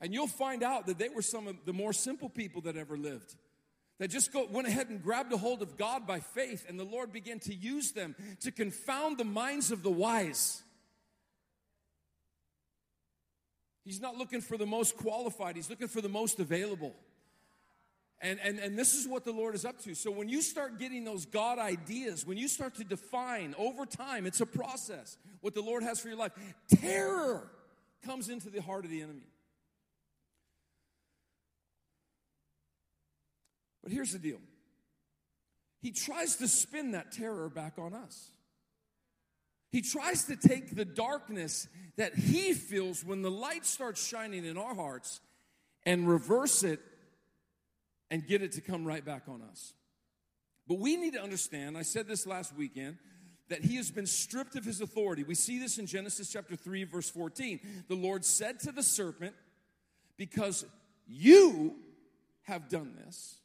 And 0.00 0.12
you'll 0.12 0.26
find 0.26 0.62
out 0.62 0.86
that 0.86 0.98
they 0.98 1.08
were 1.08 1.22
some 1.22 1.46
of 1.46 1.56
the 1.64 1.72
more 1.72 1.92
simple 1.92 2.28
people 2.28 2.62
that 2.62 2.76
ever 2.76 2.96
lived. 2.96 3.34
That 3.98 4.08
just 4.08 4.32
go, 4.32 4.46
went 4.50 4.68
ahead 4.68 4.90
and 4.90 5.02
grabbed 5.02 5.32
a 5.32 5.38
hold 5.38 5.62
of 5.62 5.78
God 5.78 6.06
by 6.06 6.20
faith, 6.20 6.66
and 6.68 6.78
the 6.78 6.84
Lord 6.84 7.12
began 7.12 7.38
to 7.40 7.54
use 7.54 7.92
them 7.92 8.14
to 8.40 8.52
confound 8.52 9.16
the 9.16 9.24
minds 9.24 9.70
of 9.70 9.82
the 9.82 9.90
wise. 9.90 10.62
He's 13.84 14.00
not 14.00 14.16
looking 14.16 14.42
for 14.42 14.58
the 14.58 14.66
most 14.66 14.96
qualified, 14.96 15.56
He's 15.56 15.70
looking 15.70 15.88
for 15.88 16.02
the 16.02 16.08
most 16.10 16.40
available. 16.40 16.94
And, 18.20 18.40
and, 18.42 18.58
and 18.58 18.78
this 18.78 18.94
is 18.94 19.06
what 19.06 19.24
the 19.24 19.32
Lord 19.32 19.54
is 19.54 19.66
up 19.66 19.78
to. 19.82 19.94
So 19.94 20.10
when 20.10 20.28
you 20.28 20.40
start 20.40 20.78
getting 20.78 21.04
those 21.04 21.26
God 21.26 21.58
ideas, 21.58 22.26
when 22.26 22.38
you 22.38 22.48
start 22.48 22.74
to 22.76 22.84
define 22.84 23.54
over 23.58 23.84
time, 23.84 24.26
it's 24.26 24.40
a 24.40 24.46
process, 24.46 25.18
what 25.42 25.52
the 25.54 25.60
Lord 25.60 25.82
has 25.82 26.00
for 26.00 26.08
your 26.08 26.16
life, 26.16 26.32
terror 26.80 27.50
comes 28.04 28.30
into 28.30 28.48
the 28.48 28.62
heart 28.62 28.84
of 28.86 28.90
the 28.90 29.02
enemy. 29.02 29.26
But 33.86 33.92
here's 33.92 34.10
the 34.10 34.18
deal 34.18 34.40
He 35.80 35.92
tries 35.92 36.34
to 36.36 36.48
spin 36.48 36.90
that 36.90 37.12
terror 37.12 37.48
back 37.48 37.74
on 37.78 37.94
us. 37.94 38.30
He 39.70 39.80
tries 39.80 40.24
to 40.24 40.34
take 40.34 40.74
the 40.74 40.84
darkness 40.84 41.68
that 41.96 42.16
he 42.16 42.52
feels 42.52 43.04
when 43.04 43.22
the 43.22 43.30
light 43.30 43.64
starts 43.64 44.04
shining 44.04 44.44
in 44.44 44.58
our 44.58 44.74
hearts 44.74 45.20
and 45.84 46.08
reverse 46.08 46.64
it 46.64 46.80
and 48.10 48.26
get 48.26 48.42
it 48.42 48.52
to 48.52 48.60
come 48.60 48.84
right 48.84 49.04
back 49.04 49.22
on 49.28 49.40
us. 49.40 49.72
But 50.66 50.80
we 50.80 50.96
need 50.96 51.12
to 51.12 51.22
understand, 51.22 51.78
I 51.78 51.82
said 51.82 52.08
this 52.08 52.26
last 52.26 52.56
weekend, 52.56 52.98
that 53.50 53.64
he 53.64 53.76
has 53.76 53.92
been 53.92 54.06
stripped 54.06 54.56
of 54.56 54.64
his 54.64 54.80
authority. 54.80 55.22
We 55.22 55.36
see 55.36 55.60
this 55.60 55.78
in 55.78 55.86
Genesis 55.86 56.32
chapter 56.32 56.56
3, 56.56 56.82
verse 56.84 57.08
14. 57.08 57.60
The 57.86 57.94
Lord 57.94 58.24
said 58.24 58.58
to 58.60 58.72
the 58.72 58.82
serpent, 58.82 59.36
Because 60.16 60.64
you 61.06 61.76
have 62.42 62.68
done 62.68 62.96
this, 63.04 63.36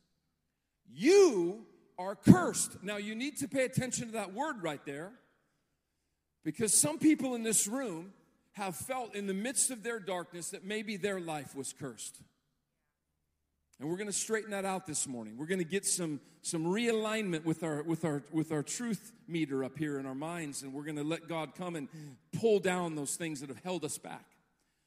you 0.93 1.65
are 1.98 2.15
cursed. 2.15 2.83
Now, 2.83 2.98
you 2.98 3.15
need 3.15 3.38
to 3.38 3.48
pay 3.48 3.65
attention 3.65 4.07
to 4.07 4.13
that 4.13 4.33
word 4.33 4.63
right 4.63 4.83
there 4.86 5.12
because 6.43 6.74
some 6.74 6.98
people 6.98 7.36
in 7.36 7.43
this 7.43 7.67
room 7.67 8.13
have 8.53 8.75
felt 8.75 9.15
in 9.15 9.27
the 9.27 9.33
midst 9.33 9.71
of 9.71 9.83
their 9.83 10.00
darkness 10.00 10.50
that 10.50 10.65
maybe 10.65 10.98
their 10.98 11.19
life 11.19 11.55
was 11.55 11.74
cursed. 11.74 12.17
And 13.79 13.89
we're 13.89 13.98
going 13.98 14.07
to 14.07 14.13
straighten 14.13 14.51
that 14.51 14.65
out 14.65 14.86
this 14.86 15.07
morning. 15.07 15.38
We're 15.38 15.48
going 15.48 15.60
to 15.60 15.65
get 15.65 15.86
some, 15.86 16.19
some 16.43 16.65
realignment 16.65 17.45
with 17.45 17.63
our, 17.63 17.81
with, 17.81 18.05
our, 18.05 18.21
with 18.31 18.51
our 18.51 18.62
truth 18.62 19.12
meter 19.27 19.63
up 19.63 19.75
here 19.75 19.98
in 19.98 20.05
our 20.05 20.13
minds, 20.13 20.62
and 20.62 20.71
we're 20.71 20.83
going 20.83 20.98
to 20.98 21.03
let 21.03 21.27
God 21.27 21.55
come 21.55 21.75
and 21.75 21.88
pull 22.39 22.60
down 22.60 22.93
those 22.93 23.15
things 23.15 23.39
that 23.39 23.50
have 23.50 23.63
held 23.63 23.83
us 23.83 23.98
back. 23.98 24.25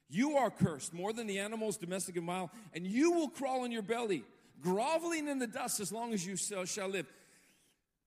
You 0.09 0.37
are 0.37 0.51
cursed 0.51 0.95
more 0.95 1.13
than 1.13 1.27
the 1.27 1.41
animals, 1.41 1.77
domestic 1.77 2.17
and 2.17 2.29
wild, 2.29 2.51
and 2.73 2.87
you 2.87 3.11
will 3.11 3.29
crawl 3.29 3.63
on 3.63 3.73
your 3.73 3.83
belly, 3.83 4.23
groveling 4.61 5.29
in 5.29 5.39
the 5.39 5.47
dust 5.47 5.81
as 5.81 5.93
long 5.93 6.13
as 6.13 6.27
you 6.27 6.37
shall 6.37 6.89
live. 6.89 7.07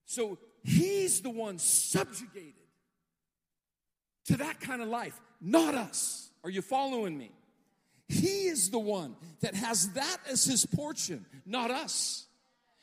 So 0.06 0.38
he's 0.64 1.22
the 1.22 1.30
one 1.30 1.60
subjugated 1.60 2.54
to 4.26 4.38
that 4.38 4.60
kind 4.60 4.82
of 4.82 4.88
life, 4.88 5.20
not 5.42 5.76
us. 5.76 6.30
Are 6.44 6.50
you 6.50 6.62
following 6.62 7.18
me? 7.18 7.32
He 8.10 8.48
is 8.48 8.70
the 8.70 8.80
one 8.80 9.16
that 9.42 9.54
has 9.56 9.92
that 9.94 10.18
as 10.30 10.46
his 10.46 10.66
portion, 10.66 11.26
not 11.46 11.72
us. 11.72 12.26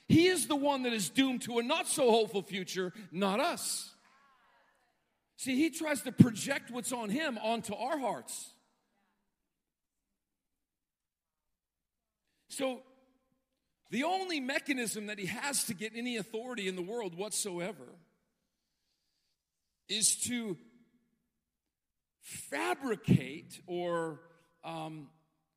He 0.06 0.26
is 0.26 0.46
the 0.46 0.56
one 0.56 0.82
that 0.82 0.92
is 0.92 1.08
doomed 1.08 1.42
to 1.42 1.58
a 1.58 1.62
not 1.62 1.88
so 1.88 2.10
hopeful 2.10 2.42
future, 2.42 2.92
not 3.10 3.40
us. 3.40 3.90
See, 5.36 5.56
he 5.56 5.70
tries 5.70 6.02
to 6.02 6.12
project 6.12 6.70
what's 6.70 6.92
on 6.92 7.08
him 7.08 7.38
onto 7.42 7.74
our 7.74 7.98
hearts. 7.98 8.50
So, 12.48 12.82
the 13.94 14.02
only 14.02 14.40
mechanism 14.40 15.06
that 15.06 15.20
he 15.20 15.26
has 15.26 15.62
to 15.66 15.72
get 15.72 15.92
any 15.94 16.16
authority 16.16 16.66
in 16.66 16.74
the 16.74 16.82
world 16.82 17.16
whatsoever 17.16 17.84
is 19.88 20.16
to 20.16 20.56
fabricate 22.20 23.60
or 23.68 24.18
um, 24.64 25.06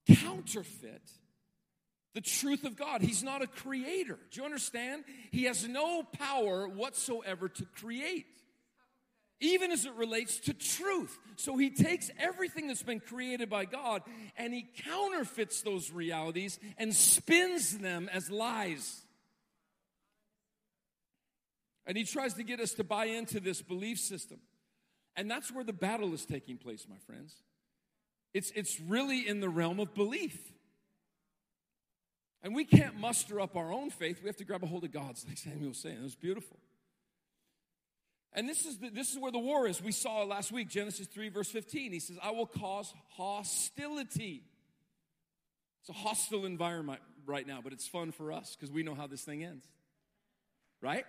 counterfeit 0.08 1.02
the 2.14 2.22
truth 2.22 2.64
of 2.64 2.76
God. 2.76 3.02
He's 3.02 3.24
not 3.24 3.42
a 3.42 3.48
creator. 3.48 4.20
Do 4.30 4.42
you 4.42 4.46
understand? 4.46 5.06
He 5.32 5.46
has 5.46 5.68
no 5.68 6.04
power 6.04 6.68
whatsoever 6.68 7.50
to 7.50 7.66
create, 7.66 8.37
even 9.40 9.72
as 9.72 9.86
it 9.86 9.94
relates 9.94 10.40
to 10.42 10.54
truth. 10.54 11.18
So 11.36 11.58
he 11.58 11.70
takes 11.70 12.10
everything 12.20 12.68
that's 12.68 12.84
been 12.84 13.00
created 13.00 13.50
by 13.50 13.66
God 13.66 14.02
and 14.36 14.54
he 14.54 14.68
counterfeits 14.86 15.62
those 15.62 15.92
realities 15.92 16.60
and 16.78 16.94
spins 16.94 17.78
them 17.78 18.10
as 18.12 18.32
lies. 18.32 19.02
And 21.86 21.98
he 21.98 22.04
tries 22.04 22.34
to 22.36 22.44
get 22.44 22.60
us 22.60 22.74
to 22.74 22.84
buy 22.84 23.06
into 23.06 23.40
this 23.40 23.62
belief 23.62 24.00
system. 24.00 24.40
And 25.16 25.32
that's 25.32 25.52
where 25.52 25.64
the 25.64 25.74
battle 25.74 26.14
is 26.14 26.26
taking 26.26 26.58
place, 26.58 26.86
my 26.90 26.98
friends. 27.06 27.34
It's, 28.34 28.52
it's 28.56 28.80
really 28.80 29.28
in 29.28 29.40
the 29.40 29.50
realm 29.50 29.80
of 29.80 29.94
belief. 29.96 30.38
And 32.44 32.54
we 32.54 32.66
can't 32.66 33.00
muster 33.00 33.40
up 33.40 33.56
our 33.56 33.72
own 33.72 33.90
faith. 33.90 34.22
We 34.22 34.28
have 34.28 34.38
to 34.38 34.44
grab 34.44 34.64
a 34.64 34.68
hold 34.68 34.84
of 34.84 34.92
God's, 34.92 35.26
like 35.28 35.38
Samuel 35.38 35.70
was 35.70 35.78
saying. 35.78 35.98
It 35.98 36.04
was 36.04 36.16
beautiful. 36.16 36.58
And 38.34 38.48
this 38.48 38.66
is, 38.66 38.78
the, 38.78 38.90
this 38.90 39.12
is 39.12 39.20
where 39.20 39.32
the 39.32 39.40
war 39.40 39.68
is. 39.68 39.82
We 39.82 39.92
saw 39.92 40.24
last 40.24 40.52
week, 40.52 40.70
Genesis 40.70 41.08
3, 41.08 41.30
verse 41.30 41.50
15. 41.50 41.92
He 41.92 42.00
says, 42.00 42.18
I 42.22 42.32
will 42.32 42.46
cause 42.46 42.94
hostility. 43.12 44.44
It's 45.82 45.90
a 45.90 45.94
hostile 45.94 46.46
environment 46.46 47.02
right 47.26 47.48
now, 47.48 47.60
but 47.64 47.74
it's 47.74 47.88
fun 47.88 48.12
for 48.12 48.32
us 48.32 48.56
because 48.56 48.72
we 48.72 48.84
know 48.84 48.96
how 48.96 49.08
this 49.08 49.24
thing 49.24 49.44
ends. 49.44 49.66
Right? 50.82 51.06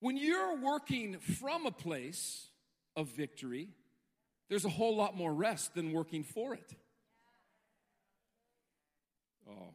When 0.00 0.16
you're 0.16 0.56
working 0.60 1.18
from 1.18 1.66
a 1.66 1.70
place 1.72 2.46
of 2.96 3.08
victory, 3.08 3.70
there's 4.48 4.64
a 4.64 4.70
whole 4.70 4.96
lot 4.96 5.16
more 5.16 5.32
rest 5.32 5.74
than 5.74 5.92
working 5.92 6.22
for 6.22 6.54
it. 6.54 6.74
Oh. 9.48 9.74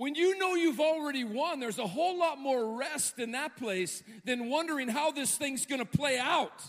When 0.00 0.14
you 0.14 0.38
know 0.38 0.54
you've 0.54 0.80
already 0.80 1.24
won, 1.24 1.60
there's 1.60 1.78
a 1.78 1.86
whole 1.86 2.18
lot 2.18 2.38
more 2.38 2.78
rest 2.78 3.18
in 3.18 3.32
that 3.32 3.58
place 3.58 4.02
than 4.24 4.48
wondering 4.48 4.88
how 4.88 5.10
this 5.10 5.36
thing's 5.36 5.66
gonna 5.66 5.84
play 5.84 6.18
out. 6.18 6.64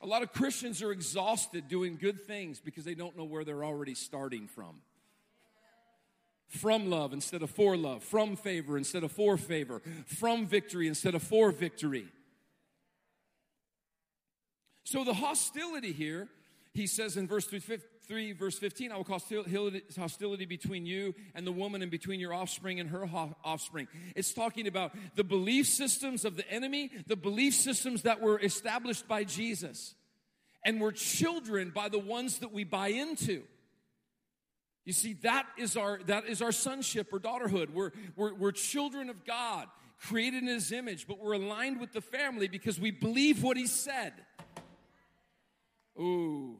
A 0.00 0.06
lot 0.06 0.22
of 0.22 0.32
Christians 0.32 0.82
are 0.82 0.92
exhausted 0.92 1.66
doing 1.66 1.98
good 2.00 2.28
things 2.28 2.60
because 2.60 2.84
they 2.84 2.94
don't 2.94 3.16
know 3.16 3.24
where 3.24 3.42
they're 3.42 3.64
already 3.64 3.96
starting 3.96 4.46
from. 4.46 4.82
From 6.46 6.88
love 6.88 7.12
instead 7.12 7.42
of 7.42 7.50
for 7.50 7.76
love, 7.76 8.04
from 8.04 8.36
favor 8.36 8.78
instead 8.78 9.02
of 9.02 9.10
for 9.10 9.36
favor, 9.36 9.82
from 10.06 10.46
victory 10.46 10.86
instead 10.86 11.16
of 11.16 11.24
for 11.24 11.50
victory. 11.50 12.06
So 14.84 15.02
the 15.02 15.14
hostility 15.14 15.90
here, 15.90 16.28
he 16.72 16.86
says 16.86 17.16
in 17.16 17.26
verse 17.26 17.46
3, 17.46 17.58
verse 18.08 18.58
15, 18.58 18.92
I 18.92 18.96
will 18.96 19.04
cause 19.04 19.24
hostility 19.96 20.44
between 20.46 20.86
you 20.86 21.14
and 21.34 21.46
the 21.46 21.52
woman 21.52 21.82
and 21.82 21.90
between 21.90 22.20
your 22.20 22.34
offspring 22.34 22.80
and 22.80 22.90
her 22.90 23.08
offspring. 23.44 23.88
It's 24.14 24.32
talking 24.32 24.66
about 24.66 24.92
the 25.14 25.24
belief 25.24 25.66
systems 25.66 26.24
of 26.24 26.36
the 26.36 26.48
enemy, 26.50 26.90
the 27.06 27.16
belief 27.16 27.54
systems 27.54 28.02
that 28.02 28.20
were 28.20 28.38
established 28.40 29.08
by 29.08 29.24
Jesus. 29.24 29.94
And 30.64 30.80
we're 30.80 30.92
children 30.92 31.70
by 31.74 31.88
the 31.88 31.98
ones 31.98 32.38
that 32.38 32.52
we 32.52 32.64
buy 32.64 32.88
into. 32.88 33.42
You 34.84 34.92
see, 34.92 35.14
that 35.22 35.46
is 35.58 35.76
our, 35.76 36.00
that 36.06 36.26
is 36.26 36.42
our 36.42 36.52
sonship 36.52 37.12
or 37.12 37.18
daughterhood. 37.18 37.70
We're, 37.70 37.90
we're, 38.16 38.34
we're 38.34 38.52
children 38.52 39.08
of 39.08 39.24
God, 39.24 39.68
created 39.98 40.42
in 40.42 40.48
His 40.48 40.72
image, 40.72 41.06
but 41.06 41.18
we're 41.18 41.34
aligned 41.34 41.80
with 41.80 41.92
the 41.92 42.02
family 42.02 42.48
because 42.48 42.78
we 42.78 42.90
believe 42.90 43.42
what 43.42 43.56
He 43.56 43.66
said. 43.66 44.12
Ooh. 45.98 46.58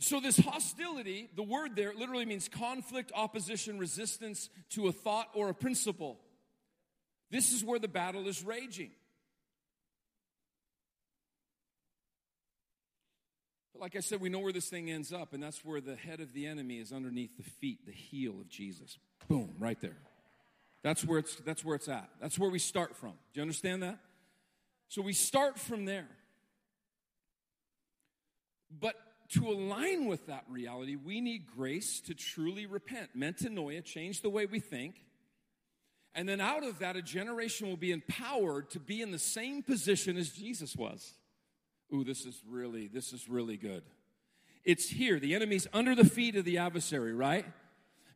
So, 0.00 0.20
this 0.20 0.38
hostility, 0.38 1.28
the 1.34 1.42
word 1.42 1.74
there 1.74 1.92
literally 1.92 2.24
means 2.24 2.48
conflict, 2.48 3.10
opposition, 3.14 3.78
resistance 3.78 4.48
to 4.70 4.86
a 4.86 4.92
thought 4.92 5.28
or 5.34 5.48
a 5.48 5.54
principle. 5.54 6.18
This 7.30 7.52
is 7.52 7.64
where 7.64 7.80
the 7.80 7.88
battle 7.88 8.28
is 8.28 8.44
raging. 8.44 8.90
But 13.72 13.82
like 13.82 13.96
I 13.96 14.00
said, 14.00 14.20
we 14.20 14.28
know 14.28 14.38
where 14.38 14.52
this 14.52 14.68
thing 14.68 14.88
ends 14.90 15.12
up, 15.12 15.32
and 15.32 15.42
that's 15.42 15.64
where 15.64 15.80
the 15.80 15.96
head 15.96 16.20
of 16.20 16.32
the 16.32 16.46
enemy 16.46 16.78
is 16.78 16.92
underneath 16.92 17.36
the 17.36 17.42
feet, 17.42 17.84
the 17.84 17.92
heel 17.92 18.32
of 18.40 18.48
Jesus. 18.48 18.98
Boom, 19.26 19.54
right 19.58 19.80
there. 19.80 19.96
That's 20.82 21.04
where 21.04 21.18
it's 21.18 21.34
that's 21.36 21.64
where 21.64 21.74
it's 21.74 21.88
at. 21.88 22.08
That's 22.20 22.38
where 22.38 22.50
we 22.50 22.60
start 22.60 22.96
from. 22.96 23.10
Do 23.10 23.40
you 23.40 23.42
understand 23.42 23.82
that? 23.82 23.98
So 24.88 25.02
we 25.02 25.12
start 25.12 25.58
from 25.58 25.84
there. 25.84 26.08
But 28.70 28.94
to 29.34 29.48
align 29.48 30.06
with 30.06 30.26
that 30.26 30.44
reality, 30.48 30.96
we 30.96 31.20
need 31.20 31.46
grace 31.46 32.00
to 32.02 32.14
truly 32.14 32.66
repent, 32.66 33.10
metanoia, 33.16 33.84
change 33.84 34.22
the 34.22 34.30
way 34.30 34.46
we 34.46 34.60
think. 34.60 35.04
And 36.14 36.28
then 36.28 36.40
out 36.40 36.64
of 36.64 36.78
that, 36.78 36.96
a 36.96 37.02
generation 37.02 37.68
will 37.68 37.76
be 37.76 37.92
empowered 37.92 38.70
to 38.70 38.80
be 38.80 39.02
in 39.02 39.10
the 39.10 39.18
same 39.18 39.62
position 39.62 40.16
as 40.16 40.30
Jesus 40.30 40.74
was. 40.74 41.14
Ooh, 41.94 42.04
this 42.04 42.24
is 42.24 42.42
really, 42.48 42.88
this 42.88 43.12
is 43.12 43.28
really 43.28 43.56
good. 43.56 43.82
It's 44.64 44.88
here. 44.88 45.18
The 45.18 45.34
enemy's 45.34 45.66
under 45.72 45.94
the 45.94 46.04
feet 46.04 46.36
of 46.36 46.44
the 46.44 46.58
adversary, 46.58 47.14
right? 47.14 47.44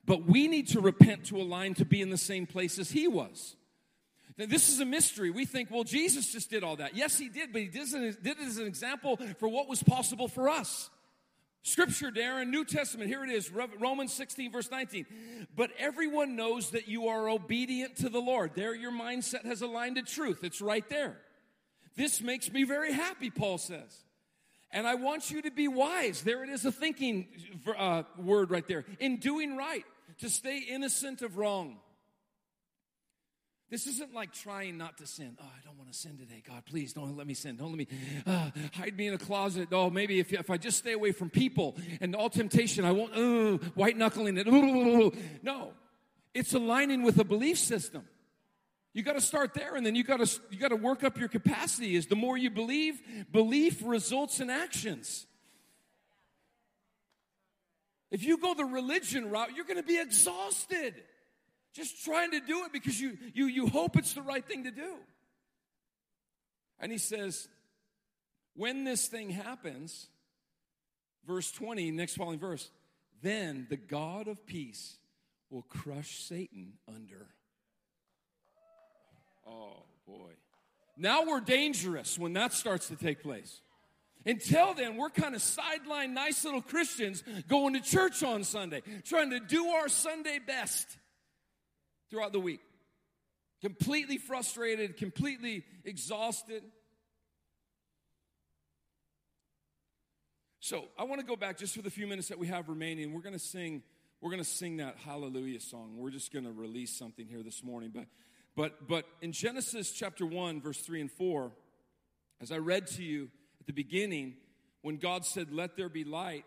But 0.04 0.24
we 0.24 0.48
need 0.48 0.68
to 0.68 0.80
repent 0.80 1.26
to 1.26 1.36
align 1.36 1.74
to 1.74 1.84
be 1.84 2.00
in 2.00 2.10
the 2.10 2.18
same 2.18 2.46
place 2.46 2.78
as 2.78 2.90
he 2.90 3.06
was. 3.06 3.56
Now, 4.36 4.46
this 4.46 4.68
is 4.68 4.80
a 4.80 4.84
mystery. 4.86 5.30
We 5.30 5.44
think, 5.44 5.70
well, 5.70 5.84
Jesus 5.84 6.32
just 6.32 6.50
did 6.50 6.64
all 6.64 6.76
that. 6.76 6.96
Yes, 6.96 7.18
he 7.18 7.28
did, 7.28 7.52
but 7.52 7.60
he 7.60 7.68
did 7.68 7.88
it 7.92 8.38
as 8.40 8.56
an 8.58 8.66
example 8.66 9.18
for 9.38 9.48
what 9.48 9.68
was 9.68 9.82
possible 9.82 10.26
for 10.26 10.48
us. 10.48 10.90
Scripture, 11.64 12.10
Darren, 12.10 12.48
New 12.48 12.64
Testament, 12.64 13.08
here 13.08 13.22
it 13.22 13.30
is, 13.30 13.50
Romans 13.52 14.12
16, 14.12 14.50
verse 14.50 14.70
19. 14.70 15.06
But 15.54 15.70
everyone 15.78 16.34
knows 16.34 16.70
that 16.70 16.88
you 16.88 17.06
are 17.06 17.28
obedient 17.28 17.96
to 17.98 18.08
the 18.08 18.18
Lord. 18.18 18.52
There, 18.54 18.74
your 18.74 18.90
mindset 18.90 19.44
has 19.44 19.62
aligned 19.62 19.96
to 19.96 20.02
truth. 20.02 20.42
It's 20.42 20.60
right 20.60 20.88
there. 20.88 21.18
This 21.94 22.20
makes 22.20 22.50
me 22.50 22.64
very 22.64 22.92
happy, 22.92 23.30
Paul 23.30 23.58
says. 23.58 24.04
And 24.72 24.86
I 24.86 24.94
want 24.94 25.30
you 25.30 25.42
to 25.42 25.50
be 25.50 25.68
wise. 25.68 26.22
There 26.22 26.42
it 26.42 26.50
is, 26.50 26.64
a 26.64 26.72
thinking 26.72 27.28
uh, 27.78 28.02
word 28.18 28.50
right 28.50 28.66
there. 28.66 28.84
In 28.98 29.18
doing 29.18 29.56
right, 29.56 29.84
to 30.18 30.30
stay 30.30 30.58
innocent 30.58 31.22
of 31.22 31.36
wrong. 31.36 31.78
This 33.72 33.86
isn't 33.86 34.12
like 34.12 34.34
trying 34.34 34.76
not 34.76 34.98
to 34.98 35.06
sin. 35.06 35.34
Oh, 35.40 35.46
I 35.46 35.64
don't 35.64 35.78
want 35.78 35.90
to 35.90 35.98
sin 35.98 36.18
today. 36.18 36.42
God, 36.46 36.62
please 36.66 36.92
don't 36.92 37.16
let 37.16 37.26
me 37.26 37.32
sin. 37.32 37.56
Don't 37.56 37.70
let 37.70 37.78
me 37.78 37.88
uh, 38.26 38.50
hide 38.74 38.94
me 38.98 39.06
in 39.06 39.14
a 39.14 39.18
closet. 39.18 39.68
Oh, 39.72 39.88
maybe 39.88 40.20
if, 40.20 40.30
if 40.30 40.50
I 40.50 40.58
just 40.58 40.76
stay 40.76 40.92
away 40.92 41.12
from 41.12 41.30
people 41.30 41.78
and 42.02 42.14
all 42.14 42.28
temptation, 42.28 42.84
I 42.84 42.92
won't, 42.92 43.14
uh, 43.14 43.66
white 43.74 43.96
knuckling 43.96 44.36
it. 44.36 44.46
No, 45.42 45.72
it's 46.34 46.52
aligning 46.52 47.02
with 47.02 47.18
a 47.18 47.24
belief 47.24 47.56
system. 47.56 48.04
You 48.92 49.02
got 49.02 49.14
to 49.14 49.22
start 49.22 49.54
there 49.54 49.74
and 49.74 49.86
then 49.86 49.94
you 49.94 50.04
got 50.04 50.18
to 50.18 50.40
you 50.50 50.58
got 50.58 50.68
to 50.68 50.76
work 50.76 51.02
up 51.02 51.18
your 51.18 51.28
capacity 51.28 51.96
is 51.96 52.08
the 52.08 52.14
more 52.14 52.36
you 52.36 52.50
believe, 52.50 53.00
belief 53.32 53.80
results 53.82 54.38
in 54.40 54.50
actions. 54.50 55.26
If 58.10 58.22
you 58.22 58.36
go 58.36 58.52
the 58.52 58.66
religion 58.66 59.30
route, 59.30 59.56
you're 59.56 59.64
going 59.64 59.78
to 59.78 59.82
be 59.82 59.98
exhausted 59.98 60.92
just 61.72 62.04
trying 62.04 62.32
to 62.32 62.40
do 62.40 62.64
it 62.64 62.72
because 62.72 63.00
you, 63.00 63.16
you, 63.34 63.46
you 63.46 63.66
hope 63.66 63.96
it's 63.96 64.12
the 64.14 64.22
right 64.22 64.46
thing 64.46 64.64
to 64.64 64.70
do. 64.70 64.94
And 66.78 66.92
he 66.92 66.98
says, 66.98 67.48
when 68.54 68.84
this 68.84 69.08
thing 69.08 69.30
happens, 69.30 70.08
verse 71.26 71.50
20, 71.52 71.90
next 71.92 72.16
following 72.16 72.38
verse, 72.38 72.70
then 73.22 73.66
the 73.70 73.76
God 73.76 74.28
of 74.28 74.44
peace 74.46 74.96
will 75.48 75.62
crush 75.62 76.18
Satan 76.24 76.74
under. 76.88 77.28
Oh, 79.46 79.84
boy. 80.06 80.32
Now 80.96 81.24
we're 81.24 81.40
dangerous 81.40 82.18
when 82.18 82.34
that 82.34 82.52
starts 82.52 82.88
to 82.88 82.96
take 82.96 83.22
place. 83.22 83.60
Until 84.24 84.74
then, 84.74 84.96
we're 84.96 85.10
kind 85.10 85.34
of 85.34 85.42
sideline, 85.42 86.14
nice 86.14 86.44
little 86.44 86.62
Christians 86.62 87.24
going 87.48 87.74
to 87.74 87.80
church 87.80 88.22
on 88.22 88.44
Sunday, 88.44 88.82
trying 89.04 89.30
to 89.30 89.40
do 89.40 89.66
our 89.68 89.88
Sunday 89.88 90.38
best 90.38 90.86
throughout 92.12 92.32
the 92.32 92.40
week. 92.40 92.60
Completely 93.62 94.18
frustrated, 94.18 94.98
completely 94.98 95.64
exhausted. 95.84 96.62
So, 100.60 100.84
I 100.98 101.04
want 101.04 101.20
to 101.20 101.26
go 101.26 101.36
back 101.36 101.58
just 101.58 101.74
for 101.74 101.82
the 101.82 101.90
few 101.90 102.06
minutes 102.06 102.28
that 102.28 102.38
we 102.38 102.48
have 102.48 102.68
remaining. 102.68 103.14
We're 103.14 103.22
going 103.22 103.32
to 103.32 103.38
sing 103.38 103.82
we're 104.20 104.30
going 104.30 104.42
to 104.42 104.48
sing 104.48 104.76
that 104.76 104.98
hallelujah 105.04 105.58
song. 105.58 105.96
We're 105.96 106.10
just 106.10 106.32
going 106.32 106.44
to 106.44 106.52
release 106.52 106.96
something 106.96 107.26
here 107.26 107.42
this 107.42 107.64
morning. 107.64 107.90
But, 107.92 108.04
but, 108.54 108.86
but 108.86 109.04
in 109.20 109.32
Genesis 109.32 109.90
chapter 109.90 110.24
1, 110.24 110.60
verse 110.60 110.78
3 110.78 111.00
and 111.00 111.10
4, 111.10 111.50
as 112.40 112.52
I 112.52 112.58
read 112.58 112.86
to 112.88 113.02
you 113.02 113.30
at 113.58 113.66
the 113.66 113.72
beginning, 113.72 114.34
when 114.82 114.98
God 114.98 115.24
said, 115.24 115.50
Let 115.50 115.76
there 115.76 115.88
be 115.88 116.04
light, 116.04 116.44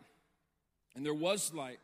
and 0.95 1.05
there 1.05 1.13
was 1.13 1.53
light, 1.53 1.79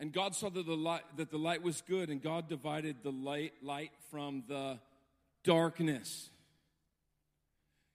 and 0.00 0.14
God 0.14 0.34
saw 0.34 0.48
that 0.48 0.64
the 0.64 0.74
light, 0.74 1.02
that 1.18 1.30
the 1.30 1.36
light 1.36 1.62
was 1.62 1.82
good, 1.86 2.08
and 2.08 2.22
God 2.22 2.48
divided 2.48 2.96
the 3.02 3.12
light, 3.12 3.52
light 3.62 3.92
from 4.10 4.42
the 4.48 4.78
darkness. 5.44 6.30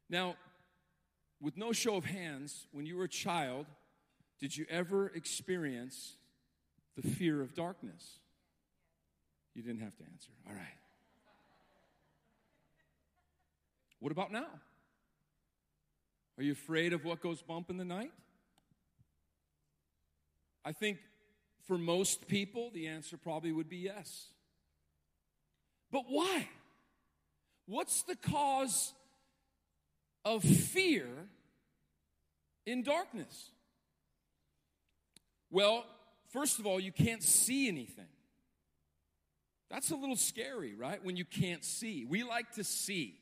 Now, 0.08 0.36
with 1.42 1.58
no 1.58 1.72
show 1.72 1.96
of 1.96 2.06
hands, 2.06 2.68
when 2.72 2.86
you 2.86 2.96
were 2.96 3.06
a 3.06 3.10
child, 3.10 3.66
did 4.40 4.56
you 4.56 4.68
ever 4.70 5.08
experience 5.08 6.14
the 6.96 7.02
fear 7.02 7.42
of 7.42 7.56
darkness? 7.56 8.20
You 9.56 9.64
didn't 9.64 9.82
have 9.82 9.96
to 9.98 10.04
answer. 10.04 10.32
All 10.48 10.54
right. 10.54 10.78
What 14.00 14.12
about 14.12 14.32
now? 14.32 14.46
Are 16.38 16.44
you 16.44 16.52
afraid 16.52 16.94
of 16.94 17.04
what 17.04 17.20
goes 17.20 17.42
bump 17.42 17.72
in 17.72 17.78
the 17.78 17.86
night? 17.86 18.12
I 20.64 20.72
think 20.72 21.00
for 21.68 21.78
most 21.78 22.28
people, 22.28 22.70
the 22.74 22.88
answer 22.88 23.18
probably 23.18 23.52
would 23.52 23.70
be 23.70 23.78
yes. 23.78 24.28
But 25.92 26.04
why? 26.08 26.48
What's 27.66 28.04
the 28.04 28.16
cause 28.16 28.94
of 30.24 30.44
fear 30.44 31.08
in 32.66 32.84
darkness? 32.84 33.50
Well, 35.50 35.86
first 36.32 36.60
of 36.60 36.68
all, 36.68 36.80
you 36.80 36.92
can't 36.92 37.24
see 37.24 37.68
anything. 37.68 38.06
That's 39.70 39.90
a 39.92 39.96
little 39.96 40.16
scary, 40.16 40.76
right? 40.76 41.04
When 41.04 41.18
you 41.18 41.26
can't 41.26 41.64
see. 41.64 42.06
We 42.06 42.24
like 42.24 42.52
to 42.54 42.64
see. 42.64 43.20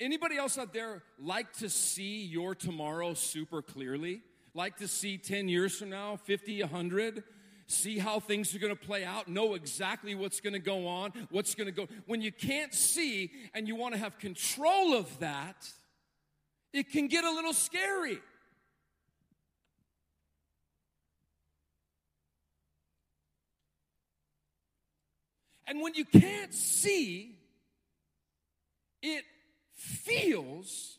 Anybody 0.00 0.36
else 0.36 0.58
out 0.58 0.74
there 0.74 1.02
like 1.18 1.52
to 1.58 1.70
see 1.70 2.24
your 2.24 2.54
tomorrow 2.54 3.14
super 3.14 3.62
clearly? 3.62 4.22
Like 4.56 4.78
to 4.78 4.88
see 4.88 5.18
10 5.18 5.48
years 5.48 5.76
from 5.76 5.90
now, 5.90 6.16
50, 6.16 6.62
100? 6.62 7.22
See 7.66 7.98
how 7.98 8.20
things 8.20 8.54
are 8.54 8.58
going 8.58 8.74
to 8.74 8.86
play 8.86 9.04
out, 9.04 9.28
know 9.28 9.52
exactly 9.52 10.14
what's 10.14 10.40
going 10.40 10.54
to 10.54 10.58
go 10.58 10.88
on, 10.88 11.12
what's 11.30 11.54
going 11.54 11.66
to 11.66 11.72
go. 11.72 11.86
When 12.06 12.22
you 12.22 12.32
can't 12.32 12.72
see 12.72 13.30
and 13.52 13.68
you 13.68 13.76
want 13.76 13.92
to 13.92 14.00
have 14.00 14.18
control 14.18 14.94
of 14.94 15.18
that, 15.18 15.68
it 16.72 16.90
can 16.90 17.06
get 17.06 17.24
a 17.24 17.30
little 17.30 17.52
scary. 17.52 18.18
And 25.66 25.82
when 25.82 25.92
you 25.92 26.06
can't 26.06 26.54
see, 26.54 27.36
it 29.02 29.24
feels 29.74 30.96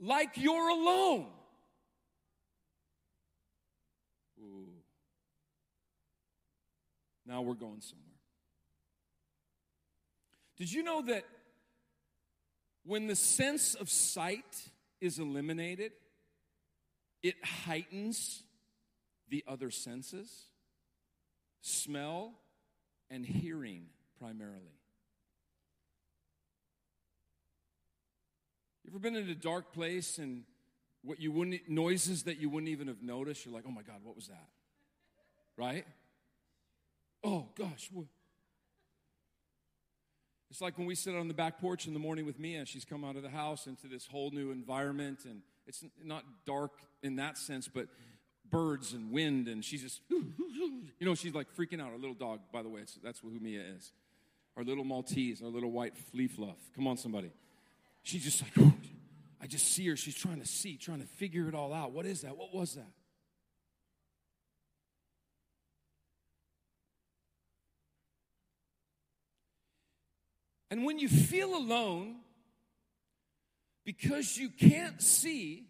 like 0.00 0.30
you're 0.36 0.70
alone. 0.70 1.26
Now 7.26 7.42
we're 7.42 7.54
going 7.54 7.80
somewhere. 7.80 8.06
Did 10.56 10.72
you 10.72 10.82
know 10.82 11.02
that 11.02 11.24
when 12.84 13.08
the 13.08 13.16
sense 13.16 13.74
of 13.74 13.90
sight 13.90 14.70
is 15.00 15.18
eliminated, 15.18 15.92
it 17.22 17.34
heightens 17.44 18.42
the 19.28 19.44
other 19.46 19.70
senses? 19.70 20.30
Smell 21.60 22.32
and 23.10 23.26
hearing 23.26 23.86
primarily. 24.18 24.76
You 28.84 28.92
ever 28.92 29.00
been 29.00 29.16
in 29.16 29.28
a 29.28 29.34
dark 29.34 29.72
place 29.72 30.18
and 30.18 30.44
what 31.02 31.20
you 31.20 31.32
wouldn't 31.32 31.68
noises 31.68 32.22
that 32.24 32.38
you 32.38 32.48
wouldn't 32.48 32.70
even 32.70 32.86
have 32.86 33.02
noticed? 33.02 33.44
You're 33.44 33.54
like, 33.54 33.64
oh 33.66 33.72
my 33.72 33.82
God, 33.82 33.96
what 34.04 34.14
was 34.14 34.28
that? 34.28 34.48
Right? 35.56 35.84
Oh 37.26 37.48
gosh, 37.58 37.90
what? 37.92 38.06
It's 40.48 40.60
like 40.60 40.78
when 40.78 40.86
we 40.86 40.94
sit 40.94 41.16
on 41.16 41.26
the 41.26 41.34
back 41.34 41.60
porch 41.60 41.88
in 41.88 41.92
the 41.92 41.98
morning 41.98 42.24
with 42.24 42.38
Mia, 42.38 42.64
she's 42.64 42.84
come 42.84 43.04
out 43.04 43.16
of 43.16 43.22
the 43.24 43.28
house 43.28 43.66
into 43.66 43.88
this 43.88 44.06
whole 44.06 44.30
new 44.30 44.52
environment, 44.52 45.24
and 45.24 45.42
it's 45.66 45.84
not 46.04 46.22
dark 46.46 46.70
in 47.02 47.16
that 47.16 47.36
sense, 47.36 47.68
but 47.68 47.88
birds 48.48 48.92
and 48.92 49.10
wind, 49.10 49.48
and 49.48 49.64
she's 49.64 49.82
just, 49.82 50.00
you 50.08 50.84
know, 51.00 51.16
she's 51.16 51.34
like 51.34 51.48
freaking 51.56 51.80
out. 51.80 51.90
Our 51.90 51.98
little 51.98 52.14
dog, 52.14 52.40
by 52.52 52.62
the 52.62 52.68
way, 52.68 52.82
that's 53.02 53.18
who 53.18 53.30
Mia 53.40 53.60
is. 53.76 53.90
Our 54.56 54.62
little 54.62 54.84
Maltese, 54.84 55.42
our 55.42 55.50
little 55.50 55.72
white 55.72 55.98
flea 55.98 56.28
fluff. 56.28 56.56
Come 56.76 56.86
on, 56.86 56.96
somebody. 56.96 57.32
She's 58.04 58.22
just 58.22 58.40
like, 58.40 58.72
I 59.42 59.48
just 59.48 59.72
see 59.72 59.88
her. 59.88 59.96
She's 59.96 60.14
trying 60.14 60.40
to 60.40 60.46
see, 60.46 60.76
trying 60.76 61.00
to 61.00 61.06
figure 61.06 61.48
it 61.48 61.56
all 61.56 61.74
out. 61.74 61.90
What 61.90 62.06
is 62.06 62.20
that? 62.22 62.36
What 62.36 62.54
was 62.54 62.76
that? 62.76 62.92
And 70.70 70.84
when 70.84 70.98
you 70.98 71.08
feel 71.08 71.56
alone, 71.56 72.16
because 73.84 74.36
you 74.36 74.48
can't 74.48 75.00
see, 75.00 75.68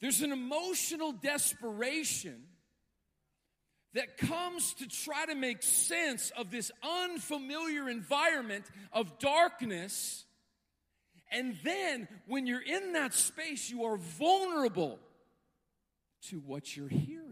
there's 0.00 0.22
an 0.22 0.32
emotional 0.32 1.12
desperation 1.12 2.42
that 3.94 4.16
comes 4.16 4.74
to 4.74 4.86
try 4.86 5.26
to 5.26 5.34
make 5.34 5.62
sense 5.62 6.30
of 6.38 6.50
this 6.50 6.70
unfamiliar 6.82 7.88
environment 7.88 8.64
of 8.92 9.18
darkness. 9.18 10.24
And 11.32 11.56
then 11.64 12.06
when 12.26 12.46
you're 12.46 12.62
in 12.62 12.92
that 12.92 13.12
space, 13.12 13.68
you 13.68 13.84
are 13.84 13.96
vulnerable 13.96 15.00
to 16.28 16.36
what 16.38 16.76
you're 16.76 16.88
hearing. 16.88 17.29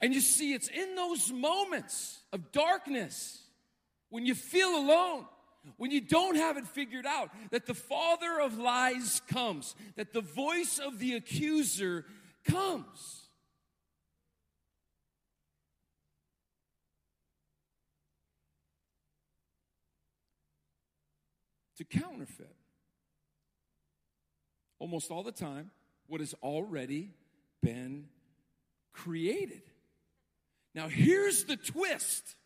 And 0.00 0.14
you 0.14 0.20
see, 0.20 0.54
it's 0.54 0.68
in 0.68 0.94
those 0.94 1.30
moments 1.30 2.20
of 2.32 2.52
darkness 2.52 3.42
when 4.08 4.26
you 4.26 4.34
feel 4.34 4.76
alone 4.76 5.26
when 5.76 5.90
you 5.90 6.00
don't 6.00 6.36
have 6.36 6.56
it 6.56 6.66
figured 6.66 7.06
out, 7.06 7.30
that 7.50 7.66
the 7.66 7.74
father 7.74 8.40
of 8.40 8.58
lies 8.58 9.20
comes, 9.28 9.74
that 9.96 10.12
the 10.12 10.20
voice 10.20 10.78
of 10.78 10.98
the 10.98 11.14
accuser 11.14 12.06
comes. 12.44 13.26
To 21.76 21.84
counterfeit, 21.84 22.56
almost 24.78 25.10
all 25.10 25.22
the 25.22 25.32
time, 25.32 25.70
what 26.06 26.20
has 26.20 26.34
already 26.42 27.10
been 27.62 28.06
created. 28.92 29.62
Now, 30.74 30.88
here's 30.88 31.44
the 31.44 31.56
twist 31.56 32.36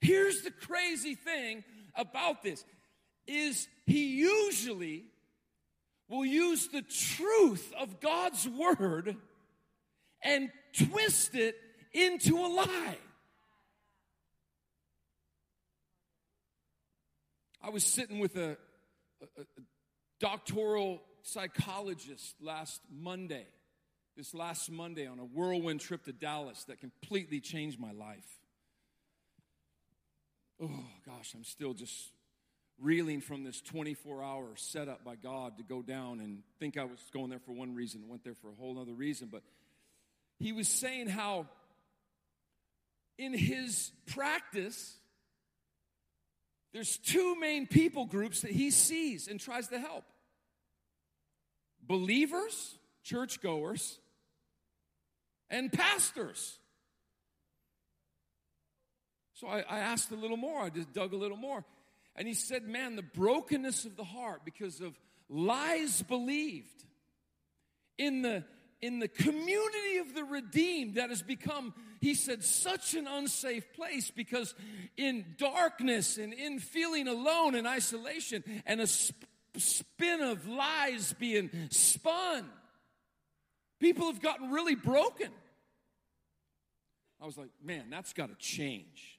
Here's 0.00 0.42
the 0.42 0.50
crazy 0.50 1.14
thing 1.14 1.64
about 1.94 2.42
this 2.42 2.64
is 3.26 3.66
he 3.86 4.18
usually 4.18 5.06
will 6.08 6.24
use 6.24 6.68
the 6.68 6.82
truth 6.82 7.72
of 7.76 8.00
God's 8.00 8.48
word 8.48 9.16
and 10.22 10.50
twist 10.72 11.34
it 11.34 11.56
into 11.92 12.38
a 12.38 12.46
lie. 12.46 12.98
I 17.60 17.70
was 17.70 17.82
sitting 17.82 18.20
with 18.20 18.36
a, 18.36 18.56
a, 19.20 19.40
a 19.40 19.44
doctoral 20.20 21.02
psychologist 21.22 22.36
last 22.40 22.80
Monday, 22.92 23.46
this 24.16 24.34
last 24.34 24.70
Monday 24.70 25.06
on 25.06 25.18
a 25.18 25.24
whirlwind 25.24 25.80
trip 25.80 26.04
to 26.04 26.12
Dallas 26.12 26.64
that 26.64 26.80
completely 26.80 27.40
changed 27.40 27.78
my 27.78 27.92
life 27.92 28.40
oh 30.62 30.84
gosh, 31.04 31.34
I'm 31.34 31.44
still 31.44 31.74
just 31.74 32.10
reeling 32.80 33.20
from 33.20 33.44
this 33.44 33.60
24 33.62 34.22
hour 34.22 34.48
setup 34.56 35.04
by 35.04 35.16
God 35.16 35.58
to 35.58 35.64
go 35.64 35.82
down 35.82 36.20
and 36.20 36.42
think 36.58 36.76
I 36.76 36.84
was 36.84 36.98
going 37.12 37.30
there 37.30 37.38
for 37.38 37.52
one 37.52 37.74
reason, 37.74 38.08
went 38.08 38.24
there 38.24 38.34
for 38.34 38.48
a 38.48 38.54
whole 38.54 38.78
other 38.78 38.92
reason. 38.92 39.28
But 39.30 39.42
he 40.38 40.52
was 40.52 40.68
saying 40.68 41.08
how 41.08 41.46
in 43.18 43.32
his 43.32 43.92
practice, 44.06 44.96
there's 46.72 46.98
two 46.98 47.38
main 47.40 47.66
people 47.66 48.04
groups 48.04 48.42
that 48.42 48.50
he 48.50 48.70
sees 48.70 49.28
and 49.28 49.40
tries 49.40 49.68
to 49.68 49.78
help 49.78 50.04
believers, 51.82 52.74
churchgoers, 53.02 53.98
and 55.50 55.72
pastors. 55.72 56.58
So 59.34 59.48
I, 59.48 59.64
I 59.68 59.78
asked 59.80 60.10
a 60.10 60.16
little 60.16 60.36
more. 60.36 60.62
I 60.62 60.70
just 60.70 60.92
dug 60.92 61.12
a 61.12 61.16
little 61.16 61.36
more. 61.36 61.64
And 62.16 62.26
he 62.26 62.34
said, 62.34 62.66
Man, 62.66 62.96
the 62.96 63.02
brokenness 63.02 63.84
of 63.84 63.96
the 63.96 64.04
heart 64.04 64.42
because 64.44 64.80
of 64.80 64.98
lies 65.28 66.02
believed 66.02 66.84
in 67.98 68.22
the 68.22 68.44
in 68.82 68.98
the 68.98 69.08
community 69.08 69.96
of 69.98 70.14
the 70.14 70.24
redeemed 70.24 70.96
that 70.96 71.08
has 71.08 71.22
become 71.22 71.72
he 72.00 72.14
said 72.14 72.44
such 72.44 72.94
an 72.94 73.06
unsafe 73.06 73.72
place 73.72 74.10
because 74.10 74.54
in 74.96 75.24
darkness 75.38 76.18
and 76.18 76.32
in 76.34 76.58
feeling 76.58 77.08
alone 77.08 77.54
and 77.54 77.66
isolation 77.66 78.44
and 78.66 78.80
a 78.80 78.86
sp- 78.86 79.16
spin 79.56 80.20
of 80.20 80.46
lies 80.46 81.14
being 81.14 81.50
spun 81.70 82.44
people 83.80 84.06
have 84.06 84.20
gotten 84.20 84.50
really 84.50 84.74
broken 84.74 85.30
i 87.20 87.26
was 87.26 87.36
like 87.36 87.50
man 87.62 87.84
that's 87.90 88.12
got 88.12 88.28
to 88.28 88.34
change 88.36 89.18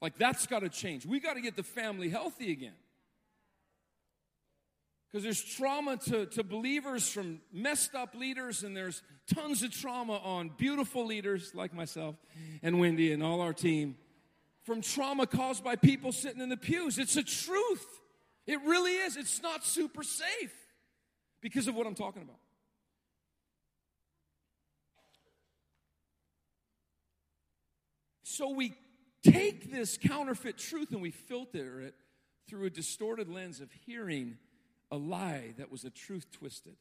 like 0.00 0.16
that's 0.18 0.46
got 0.46 0.60
to 0.60 0.68
change 0.68 1.06
we 1.06 1.20
got 1.20 1.34
to 1.34 1.40
get 1.40 1.56
the 1.56 1.62
family 1.62 2.08
healthy 2.08 2.52
again 2.52 2.74
because 5.12 5.24
there's 5.24 5.42
trauma 5.42 5.98
to, 5.98 6.24
to 6.26 6.42
believers 6.42 7.06
from 7.06 7.40
messed 7.52 7.94
up 7.94 8.14
leaders, 8.14 8.62
and 8.62 8.74
there's 8.74 9.02
tons 9.32 9.62
of 9.62 9.70
trauma 9.70 10.16
on 10.16 10.50
beautiful 10.56 11.04
leaders 11.04 11.54
like 11.54 11.74
myself 11.74 12.16
and 12.62 12.80
Wendy 12.80 13.12
and 13.12 13.22
all 13.22 13.42
our 13.42 13.52
team 13.52 13.96
from 14.62 14.80
trauma 14.80 15.26
caused 15.26 15.62
by 15.62 15.76
people 15.76 16.12
sitting 16.12 16.40
in 16.40 16.48
the 16.48 16.56
pews. 16.56 16.98
It's 16.98 17.16
a 17.16 17.22
truth. 17.22 17.84
It 18.46 18.58
really 18.64 18.92
is. 18.92 19.16
It's 19.16 19.42
not 19.42 19.66
super 19.66 20.02
safe 20.02 20.54
because 21.42 21.68
of 21.68 21.74
what 21.74 21.86
I'm 21.86 21.94
talking 21.94 22.22
about. 22.22 22.38
So 28.32 28.48
we 28.48 28.72
take 29.22 29.70
this 29.70 29.98
counterfeit 29.98 30.56
truth 30.56 30.92
and 30.92 31.02
we 31.02 31.10
filter 31.10 31.82
it 31.82 31.94
through 32.48 32.64
a 32.64 32.70
distorted 32.70 33.28
lens 33.28 33.60
of 33.60 33.70
hearing 33.84 34.38
a 34.90 34.96
lie 34.96 35.52
that 35.58 35.70
was 35.70 35.84
a 35.84 35.90
truth 35.90 36.26
twisted. 36.32 36.76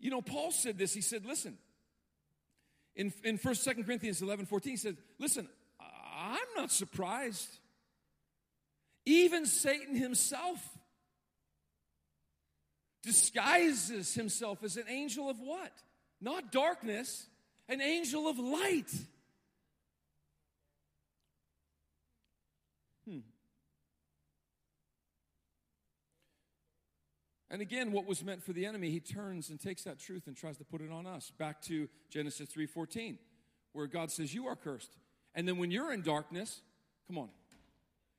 You 0.00 0.10
know, 0.10 0.22
Paul 0.22 0.52
said 0.52 0.78
this. 0.78 0.94
He 0.94 1.02
said, 1.02 1.26
listen, 1.26 1.58
in, 2.94 3.12
in 3.24 3.36
1st, 3.38 3.74
2nd 3.76 3.84
Corinthians 3.84 4.22
11, 4.22 4.46
14, 4.46 4.70
he 4.70 4.76
said, 4.78 4.96
listen, 5.18 5.46
I'm 5.78 6.38
not 6.56 6.72
surprised. 6.72 7.58
Even 9.04 9.44
Satan 9.44 9.94
himself 9.94 10.66
disguises 13.02 14.14
himself 14.14 14.64
as 14.64 14.78
an 14.78 14.86
angel 14.88 15.28
of 15.28 15.40
what? 15.40 15.72
Not 16.22 16.50
darkness, 16.50 17.26
an 17.68 17.80
angel 17.80 18.28
of 18.28 18.38
light. 18.38 18.92
Hmm. 23.08 23.20
And 27.50 27.62
again, 27.62 27.92
what 27.92 28.06
was 28.06 28.24
meant 28.24 28.42
for 28.42 28.52
the 28.52 28.66
enemy, 28.66 28.90
he 28.90 29.00
turns 29.00 29.50
and 29.50 29.60
takes 29.60 29.84
that 29.84 29.98
truth 29.98 30.26
and 30.26 30.36
tries 30.36 30.58
to 30.58 30.64
put 30.64 30.80
it 30.80 30.90
on 30.90 31.06
us. 31.06 31.30
Back 31.38 31.62
to 31.62 31.88
Genesis 32.10 32.48
3:14, 32.48 33.18
where 33.72 33.86
God 33.86 34.10
says, 34.10 34.34
"You 34.34 34.46
are 34.46 34.56
cursed." 34.56 34.96
And 35.34 35.46
then 35.46 35.58
when 35.58 35.70
you're 35.70 35.92
in 35.92 36.02
darkness, 36.02 36.62
come 37.06 37.18
on. 37.18 37.30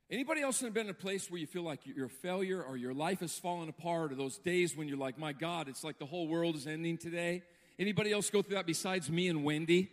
Anybody 0.10 0.41
else 0.41 0.62
been 0.62 0.77
in 0.77 0.89
a 0.89 0.93
place 0.93 1.29
where 1.29 1.39
you 1.39 1.47
feel 1.47 1.63
like 1.63 1.86
you're 1.86 2.05
a 2.05 2.10
failure 2.10 2.63
or 2.63 2.77
your 2.77 2.93
life 2.93 3.21
is 3.21 3.38
fallen 3.38 3.67
apart 3.67 4.13
or 4.13 4.15
those 4.15 4.38
days 4.38 4.77
when 4.77 4.88
you're 4.88 4.97
like, 4.97 5.17
"My 5.17 5.33
God, 5.33 5.67
it's 5.67 5.83
like 5.83 5.97
the 5.97 6.05
whole 6.05 6.29
world 6.29 6.55
is 6.55 6.65
ending 6.65 6.97
today?" 6.97 7.43
Anybody 7.79 8.11
else 8.11 8.29
go 8.29 8.41
through 8.41 8.55
that 8.55 8.65
besides 8.65 9.09
me 9.09 9.27
and 9.27 9.43
Wendy? 9.43 9.91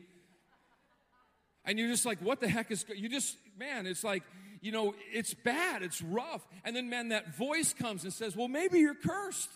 And 1.64 1.78
you're 1.78 1.88
just 1.88 2.06
like, 2.06 2.20
"What 2.20 2.40
the 2.40 2.48
heck 2.48 2.70
is 2.70 2.84
you 2.94 3.08
just 3.08 3.36
man, 3.58 3.86
it's 3.86 4.04
like 4.04 4.22
you 4.64 4.72
know, 4.72 4.94
it's 5.12 5.34
bad, 5.34 5.82
it's 5.82 6.00
rough. 6.00 6.40
And 6.64 6.74
then, 6.74 6.88
man, 6.88 7.10
that 7.10 7.36
voice 7.36 7.74
comes 7.74 8.02
and 8.04 8.12
says, 8.12 8.34
well, 8.34 8.48
maybe 8.48 8.78
you're 8.78 8.94
cursed. 8.94 9.50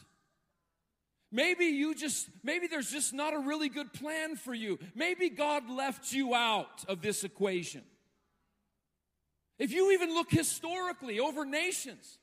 Maybe 1.32 1.64
you 1.64 1.94
just, 1.94 2.28
maybe 2.42 2.66
there's 2.66 2.90
just 2.90 3.14
not 3.14 3.32
a 3.32 3.38
really 3.38 3.70
good 3.70 3.94
plan 3.94 4.36
for 4.36 4.52
you. 4.52 4.78
Maybe 4.94 5.30
God 5.30 5.70
left 5.70 6.12
you 6.12 6.34
out 6.34 6.84
of 6.88 7.00
this 7.00 7.24
equation. 7.24 7.82
If 9.58 9.72
you 9.72 9.92
even 9.92 10.12
look 10.12 10.30
historically 10.30 11.20
over 11.20 11.46
nations, 11.46 12.17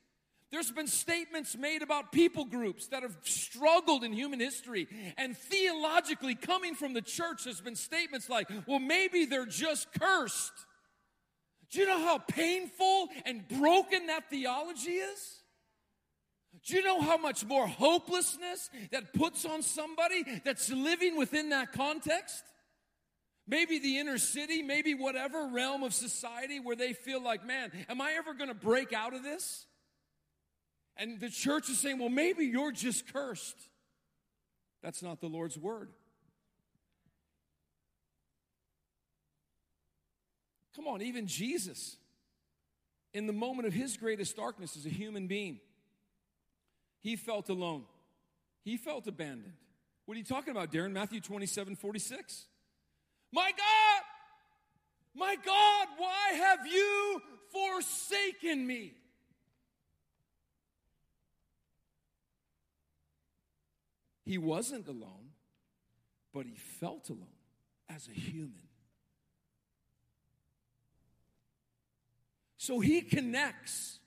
there's 0.56 0.72
been 0.72 0.88
statements 0.88 1.58
made 1.58 1.82
about 1.82 2.12
people 2.12 2.46
groups 2.46 2.88
that 2.88 3.04
have 3.04 3.18
struggled 3.24 4.04
in 4.04 4.14
human 4.14 4.40
history. 4.40 4.88
And 5.18 5.38
theologically, 5.38 6.36
coming 6.36 6.76
from 6.76 6.94
the 6.94 7.02
church, 7.02 7.44
there's 7.44 7.62
been 7.62 7.76
statements 7.76 8.30
like, 8.30 8.50
well, 8.66 8.80
maybe 8.80 9.26
they're 9.26 9.46
just 9.46 9.88
cursed. 10.00 10.54
Do 11.72 11.80
you 11.80 11.88
know 11.88 12.00
how 12.00 12.20
painful 12.20 13.10
and 13.26 13.46
broken 13.48 14.08
that 14.08 14.30
theology 14.30 14.92
is? 14.92 15.42
Do 16.66 16.76
you 16.76 16.84
know 16.84 17.02
how 17.02 17.18
much 17.18 17.46
more 17.46 17.68
hopelessness 17.68 18.70
that 18.92 19.14
puts 19.14 19.46
on 19.46 19.62
somebody 19.62 20.24
that's 20.46 20.72
living 20.72 21.18
within 21.18 21.50
that 21.50 21.74
context? 21.74 22.44
Maybe 23.48 23.78
the 23.78 24.00
inner 24.00 24.18
city, 24.18 24.64
maybe 24.64 24.94
whatever 24.94 25.50
realm 25.52 25.84
of 25.84 25.94
society 25.94 26.60
where 26.60 26.76
they 26.76 26.94
feel 26.94 27.22
like, 27.22 27.46
man, 27.46 27.72
am 27.90 28.02
I 28.02 28.14
ever 28.14 28.34
going 28.34 28.48
to 28.48 28.56
break 28.56 28.94
out 28.94 29.14
of 29.14 29.22
this? 29.22 29.66
And 30.98 31.20
the 31.20 31.30
church 31.30 31.70
is 31.70 31.80
saying, 31.80 32.00
well, 32.00 32.10
maybe 32.10 32.46
you're 32.46 32.72
just 32.72 33.12
cursed. 33.12 33.58
That's 34.82 35.02
not 35.02 35.20
the 35.20 35.28
Lord's 35.28 35.58
word. 35.58 35.90
Come 40.76 40.88
on, 40.88 41.02
even 41.02 41.26
Jesus, 41.26 41.98
in 43.14 43.28
the 43.28 43.34
moment 43.34 43.68
of 43.68 43.74
his 43.74 43.96
greatest 43.96 44.36
darkness 44.36 44.76
as 44.76 44.86
a 44.86 44.90
human 44.90 45.28
being, 45.28 45.60
he 47.00 47.16
felt 47.16 47.50
alone. 47.50 47.86
He 48.64 48.78
felt 48.78 49.08
abandoned. 49.08 49.54
What 50.06 50.16
are 50.16 50.18
you 50.18 50.26
talking 50.26 50.52
about, 50.52 50.72
Darren? 50.72 50.92
Matthew 50.92 51.22
27 51.22 51.76
46. 51.76 52.46
My 53.32 53.52
God, 53.52 54.02
my 55.16 55.36
God, 55.46 55.88
why 55.98 56.34
have 56.38 56.68
you 56.68 57.22
forsaken 57.52 58.68
me? 58.68 58.94
He 64.26 64.38
wasn't 64.38 64.88
alone, 64.88 65.32
but 66.34 66.46
he 66.46 66.56
felt 66.56 67.10
alone 67.10 67.28
as 67.88 68.08
a 68.08 68.12
human. 68.12 68.68
So 72.58 72.80
he 72.80 73.02
connects 73.02 74.00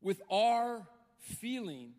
with 0.00 0.20
our 0.28 0.86
feeling 1.20 1.92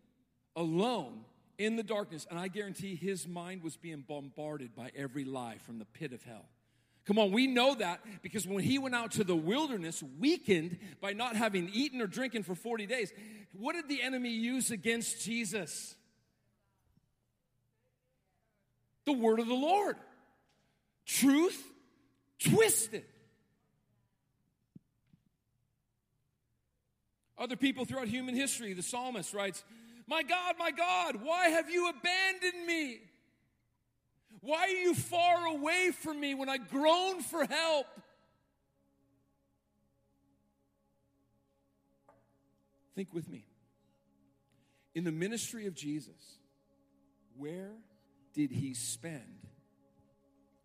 alone 0.54 1.24
in 1.56 1.76
the 1.76 1.82
darkness. 1.82 2.26
And 2.28 2.38
I 2.38 2.48
guarantee 2.48 2.94
his 2.94 3.26
mind 3.26 3.62
was 3.62 3.78
being 3.78 4.04
bombarded 4.06 4.76
by 4.76 4.90
every 4.94 5.24
lie 5.24 5.56
from 5.64 5.78
the 5.78 5.86
pit 5.86 6.12
of 6.12 6.22
hell. 6.22 6.44
Come 7.06 7.18
on, 7.18 7.32
we 7.32 7.46
know 7.46 7.74
that 7.74 8.00
because 8.22 8.46
when 8.46 8.64
he 8.64 8.78
went 8.78 8.94
out 8.94 9.12
to 9.12 9.24
the 9.24 9.36
wilderness, 9.36 10.02
weakened 10.18 10.78
by 11.00 11.12
not 11.12 11.36
having 11.36 11.70
eaten 11.72 12.00
or 12.00 12.06
drinking 12.06 12.44
for 12.44 12.54
40 12.54 12.86
days, 12.86 13.12
what 13.52 13.74
did 13.74 13.88
the 13.88 14.02
enemy 14.02 14.30
use 14.30 14.70
against 14.70 15.22
Jesus? 15.22 15.94
The 19.06 19.12
word 19.12 19.40
of 19.40 19.46
the 19.46 19.54
Lord. 19.54 19.96
Truth 21.06 21.62
twisted. 22.38 23.04
Other 27.36 27.56
people 27.56 27.84
throughout 27.84 28.08
human 28.08 28.34
history, 28.34 28.72
the 28.72 28.82
psalmist 28.82 29.34
writes, 29.34 29.64
My 30.06 30.22
God, 30.22 30.54
my 30.58 30.70
God, 30.70 31.16
why 31.22 31.48
have 31.48 31.68
you 31.68 31.88
abandoned 31.88 32.66
me? 32.66 33.00
Why 34.40 34.60
are 34.60 34.68
you 34.68 34.94
far 34.94 35.46
away 35.46 35.90
from 36.02 36.20
me 36.20 36.34
when 36.34 36.48
I 36.48 36.58
groan 36.58 37.22
for 37.22 37.44
help? 37.44 37.86
Think 42.94 43.12
with 43.12 43.28
me. 43.28 43.46
In 44.94 45.02
the 45.04 45.12
ministry 45.12 45.66
of 45.66 45.74
Jesus, 45.74 46.38
where 47.36 47.72
did 48.34 48.50
he 48.50 48.74
spend 48.74 49.48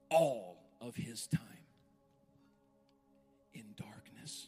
all 0.09 0.57
of 0.81 0.95
his 0.95 1.27
time? 1.27 1.41
In 3.53 3.65
darkness, 3.77 4.47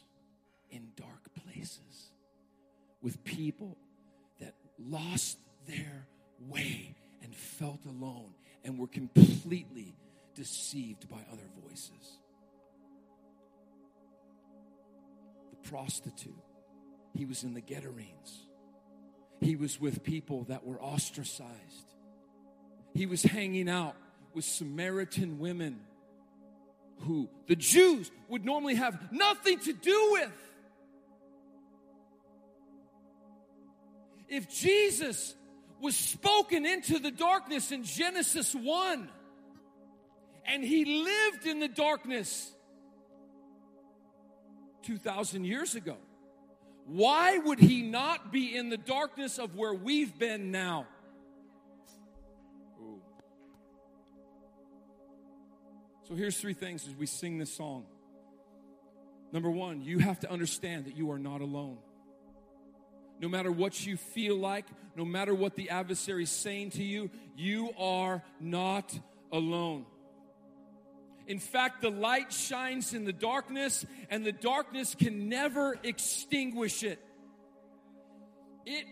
in 0.70 0.88
dark 0.96 1.30
places 1.46 2.10
with 3.02 3.22
people 3.24 3.76
that 4.40 4.54
lost 4.78 5.38
their 5.66 6.06
way 6.48 6.94
and 7.22 7.34
felt 7.34 7.84
alone 7.84 8.34
and 8.64 8.78
were 8.78 8.86
completely 8.86 9.94
deceived 10.34 11.08
by 11.08 11.18
other 11.32 11.48
voices. 11.68 12.18
The 15.50 15.68
prostitute, 15.68 16.32
he 17.14 17.24
was 17.24 17.44
in 17.44 17.54
the 17.54 17.60
Gadarenes. 17.60 18.46
He 19.40 19.56
was 19.56 19.80
with 19.80 20.02
people 20.02 20.44
that 20.44 20.64
were 20.64 20.80
ostracized. 20.80 21.94
He 22.94 23.06
was 23.06 23.22
hanging 23.22 23.68
out 23.68 23.94
with 24.34 24.44
Samaritan 24.44 25.38
women 25.38 25.80
who 27.00 27.28
the 27.46 27.56
Jews 27.56 28.10
would 28.28 28.44
normally 28.44 28.76
have 28.76 29.12
nothing 29.12 29.58
to 29.60 29.72
do 29.72 30.08
with. 30.12 30.32
If 34.28 34.48
Jesus 34.48 35.34
was 35.82 35.96
spoken 35.96 36.64
into 36.64 37.00
the 37.00 37.10
darkness 37.10 37.72
in 37.72 37.82
Genesis 37.82 38.54
1. 38.54 39.08
And 40.46 40.64
he 40.64 41.02
lived 41.02 41.44
in 41.44 41.58
the 41.58 41.68
darkness 41.68 42.52
2,000 44.84 45.44
years 45.44 45.74
ago. 45.74 45.96
Why 46.86 47.36
would 47.36 47.58
he 47.58 47.82
not 47.82 48.32
be 48.32 48.56
in 48.56 48.68
the 48.68 48.76
darkness 48.76 49.38
of 49.38 49.56
where 49.56 49.74
we've 49.74 50.16
been 50.18 50.52
now? 50.52 50.86
So 56.12 56.16
here's 56.16 56.36
three 56.36 56.52
things 56.52 56.86
as 56.86 56.94
we 56.94 57.06
sing 57.06 57.38
this 57.38 57.54
song. 57.54 57.86
Number 59.32 59.50
one, 59.50 59.80
you 59.80 59.98
have 60.00 60.20
to 60.20 60.30
understand 60.30 60.84
that 60.84 60.94
you 60.94 61.10
are 61.10 61.18
not 61.18 61.40
alone. 61.40 61.78
No 63.18 63.30
matter 63.30 63.50
what 63.50 63.86
you 63.86 63.96
feel 63.96 64.36
like, 64.36 64.66
no 64.94 65.06
matter 65.06 65.34
what 65.34 65.56
the 65.56 65.70
adversary 65.70 66.24
is 66.24 66.30
saying 66.30 66.72
to 66.72 66.82
you, 66.82 67.08
you 67.34 67.70
are 67.78 68.22
not 68.40 68.94
alone. 69.32 69.86
In 71.26 71.38
fact, 71.38 71.80
the 71.80 71.88
light 71.88 72.30
shines 72.30 72.92
in 72.92 73.06
the 73.06 73.14
darkness, 73.14 73.86
and 74.10 74.22
the 74.22 74.32
darkness 74.32 74.94
can 74.94 75.30
never 75.30 75.78
extinguish 75.82 76.82
it. 76.82 77.02
It 78.66 78.84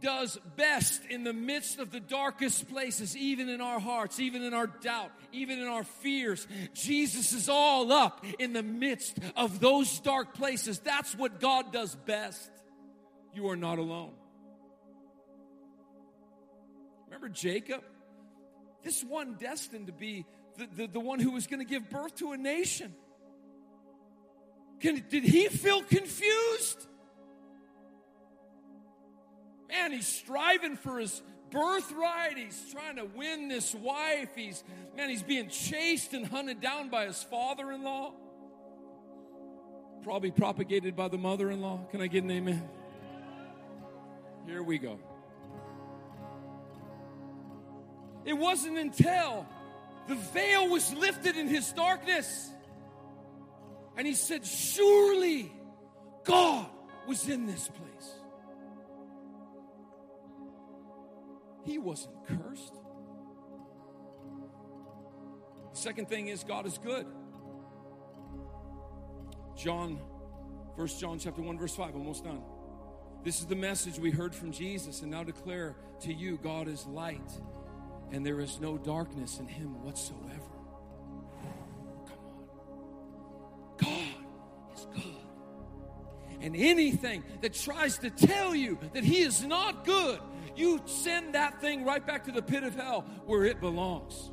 does 0.00 0.38
best 0.56 1.02
in 1.10 1.24
the 1.24 1.32
midst 1.32 1.78
of 1.78 1.90
the 1.90 2.00
darkest 2.00 2.68
places, 2.68 3.16
even 3.16 3.48
in 3.48 3.60
our 3.60 3.80
hearts, 3.80 4.20
even 4.20 4.42
in 4.42 4.54
our 4.54 4.66
doubt, 4.66 5.10
even 5.32 5.58
in 5.58 5.66
our 5.66 5.84
fears. 5.84 6.46
Jesus 6.74 7.32
is 7.32 7.48
all 7.48 7.92
up 7.92 8.24
in 8.38 8.52
the 8.52 8.62
midst 8.62 9.18
of 9.36 9.60
those 9.60 9.98
dark 10.00 10.34
places. 10.34 10.78
That's 10.78 11.14
what 11.16 11.40
God 11.40 11.72
does 11.72 11.94
best. 11.94 12.50
You 13.34 13.48
are 13.48 13.56
not 13.56 13.78
alone. 13.78 14.12
Remember 17.06 17.28
Jacob? 17.28 17.82
This 18.82 19.02
one 19.02 19.34
destined 19.34 19.86
to 19.86 19.92
be 19.92 20.26
the, 20.56 20.68
the, 20.76 20.86
the 20.86 21.00
one 21.00 21.18
who 21.18 21.32
was 21.32 21.46
going 21.46 21.60
to 21.60 21.68
give 21.68 21.90
birth 21.90 22.16
to 22.16 22.32
a 22.32 22.36
nation. 22.36 22.94
Can, 24.80 25.04
did 25.08 25.24
he 25.24 25.48
feel 25.48 25.82
confused? 25.82 26.35
Man, 29.76 29.92
he's 29.92 30.06
striving 30.06 30.76
for 30.76 30.98
his 30.98 31.22
birthright. 31.50 32.38
He's 32.38 32.72
trying 32.72 32.96
to 32.96 33.04
win 33.04 33.48
this 33.48 33.74
wife. 33.74 34.30
He's 34.34 34.64
man, 34.96 35.08
he's 35.08 35.22
being 35.22 35.48
chased 35.48 36.14
and 36.14 36.26
hunted 36.26 36.60
down 36.60 36.88
by 36.88 37.06
his 37.06 37.22
father-in-law. 37.22 38.12
Probably 40.02 40.30
propagated 40.30 40.96
by 40.96 41.08
the 41.08 41.18
mother-in-law. 41.18 41.88
Can 41.90 42.00
I 42.00 42.06
get 42.06 42.24
an 42.24 42.30
amen? 42.30 42.68
Here 44.46 44.62
we 44.62 44.78
go. 44.78 44.98
It 48.24 48.34
wasn't 48.34 48.78
until 48.78 49.46
the 50.08 50.14
veil 50.14 50.68
was 50.68 50.92
lifted 50.94 51.36
in 51.36 51.48
his 51.48 51.72
darkness. 51.72 52.50
And 53.96 54.06
he 54.06 54.14
said, 54.14 54.46
Surely 54.46 55.52
God 56.24 56.66
was 57.06 57.28
in 57.28 57.46
this 57.46 57.68
place. 57.68 58.15
He 61.66 61.78
wasn't 61.78 62.14
cursed. 62.26 62.74
Second 65.72 66.08
thing 66.08 66.28
is, 66.28 66.42
God 66.42 66.64
is 66.64 66.78
good. 66.78 67.06
John, 69.56 69.98
First 70.76 71.00
John 71.00 71.18
chapter 71.18 71.42
1, 71.42 71.58
verse 71.58 71.74
5, 71.74 71.94
almost 71.94 72.24
done. 72.24 72.42
This 73.24 73.40
is 73.40 73.46
the 73.46 73.56
message 73.56 73.98
we 73.98 74.10
heard 74.10 74.34
from 74.34 74.52
Jesus, 74.52 75.02
and 75.02 75.10
now 75.10 75.24
declare 75.24 75.76
to 76.00 76.12
you 76.12 76.38
God 76.42 76.68
is 76.68 76.86
light 76.86 77.30
and 78.12 78.24
there 78.24 78.40
is 78.40 78.60
no 78.60 78.78
darkness 78.78 79.38
in 79.38 79.48
him 79.48 79.82
whatsoever. 79.82 80.45
And 86.40 86.54
anything 86.56 87.24
that 87.40 87.54
tries 87.54 87.98
to 87.98 88.10
tell 88.10 88.54
you 88.54 88.78
that 88.92 89.04
he 89.04 89.20
is 89.20 89.42
not 89.44 89.84
good, 89.84 90.20
you 90.54 90.80
send 90.86 91.34
that 91.34 91.60
thing 91.60 91.84
right 91.84 92.06
back 92.06 92.24
to 92.24 92.32
the 92.32 92.42
pit 92.42 92.62
of 92.62 92.74
hell 92.74 93.04
where 93.24 93.44
it 93.44 93.60
belongs. 93.60 94.30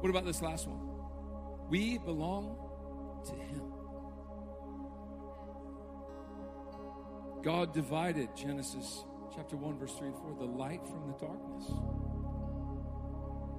What 0.00 0.10
about 0.10 0.26
this 0.26 0.42
last 0.42 0.68
one? 0.68 0.80
We 1.70 1.98
belong 1.98 2.58
to 3.26 3.34
him. 3.34 3.62
God 7.42 7.72
divided, 7.72 8.28
Genesis 8.36 9.04
chapter 9.34 9.56
1, 9.56 9.78
verse 9.78 9.94
3 9.94 10.08
and 10.08 10.16
4, 10.16 10.34
the 10.38 10.44
light 10.44 10.86
from 10.86 11.06
the 11.06 11.18
darkness. 11.18 11.70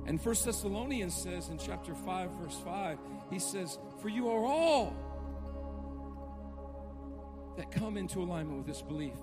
And 0.08 0.22
First 0.22 0.46
Thessalonians 0.46 1.16
says 1.16 1.50
in 1.50 1.58
chapter 1.58 1.96
5, 1.96 2.32
verse 2.32 2.58
5, 2.64 3.00
he 3.32 3.40
says, 3.40 3.80
For 4.02 4.10
you 4.10 4.30
are 4.30 4.46
all 4.46 4.94
that 7.58 7.72
come 7.72 7.98
into 7.98 8.22
alignment 8.22 8.58
with 8.58 8.68
this 8.68 8.82
belief, 8.82 9.18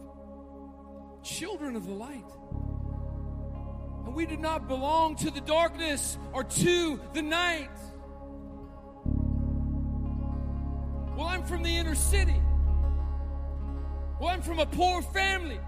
children 1.23 1.77
of 1.77 1.87
the 1.87 1.92
light. 1.92 2.25
And 4.05 4.14
we 4.14 4.27
do 4.27 4.37
not 4.37 4.66
belong 4.66 5.14
to 5.16 5.31
the 5.31 5.40
darkness 5.40 6.18
or 6.33 6.42
to 6.42 7.01
the 7.12 7.23
night. 7.23 7.71
Well, 11.16 11.27
I'm 11.27 11.45
from 11.45 11.62
the 11.62 11.77
inner 11.77 11.95
city. 11.95 12.42
Well, 14.18 14.31
I'm 14.31 14.42
from 14.42 14.59
a 14.59 14.66
poor 14.66 15.03
family. 15.03 15.61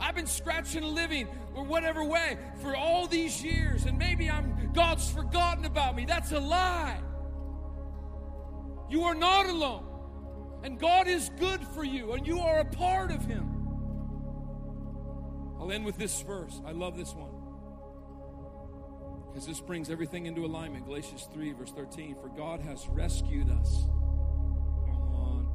I've 0.00 0.14
been 0.14 0.26
scratching 0.26 0.82
a 0.82 0.88
living 0.88 1.28
or 1.54 1.64
whatever 1.64 2.04
way 2.04 2.38
for 2.62 2.76
all 2.76 3.06
these 3.06 3.27
God's 4.78 5.10
forgotten 5.10 5.64
about 5.64 5.96
me. 5.96 6.04
That's 6.04 6.30
a 6.30 6.38
lie. 6.38 7.00
You 8.88 9.02
are 9.02 9.14
not 9.14 9.46
alone. 9.46 9.84
And 10.62 10.78
God 10.78 11.08
is 11.08 11.32
good 11.36 11.66
for 11.74 11.82
you, 11.82 12.12
and 12.12 12.24
you 12.24 12.38
are 12.38 12.60
a 12.60 12.64
part 12.64 13.10
of 13.10 13.24
Him. 13.24 13.66
I'll 15.58 15.72
end 15.72 15.84
with 15.84 15.96
this 15.96 16.22
verse. 16.22 16.60
I 16.64 16.70
love 16.70 16.96
this 16.96 17.12
one. 17.12 17.32
Because 19.26 19.48
this 19.48 19.60
brings 19.60 19.90
everything 19.90 20.26
into 20.26 20.44
alignment. 20.44 20.86
Galatians 20.86 21.28
3, 21.32 21.54
verse 21.54 21.72
13. 21.72 22.14
For 22.22 22.28
God 22.28 22.60
has 22.60 22.86
rescued 22.90 23.50
us 23.50 23.82
Come 24.86 25.14
on. 25.16 25.48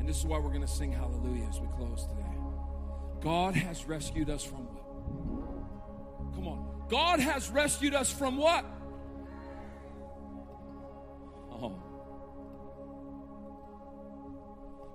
and 0.00 0.08
this 0.08 0.16
is 0.16 0.24
why 0.24 0.38
we're 0.38 0.48
going 0.48 0.62
to 0.62 0.66
sing 0.66 0.92
hallelujah 0.92 1.46
as 1.46 1.60
we 1.60 1.66
close 1.76 2.06
today. 2.06 2.22
God 3.20 3.54
has 3.54 3.84
rescued 3.84 4.30
us 4.30 4.42
from 4.42 4.60
what? 4.60 6.34
Come 6.34 6.48
on. 6.48 6.71
God 6.92 7.20
has 7.20 7.48
rescued 7.48 7.94
us 7.94 8.12
from 8.12 8.36
what? 8.36 8.66
Oh. 11.50 11.82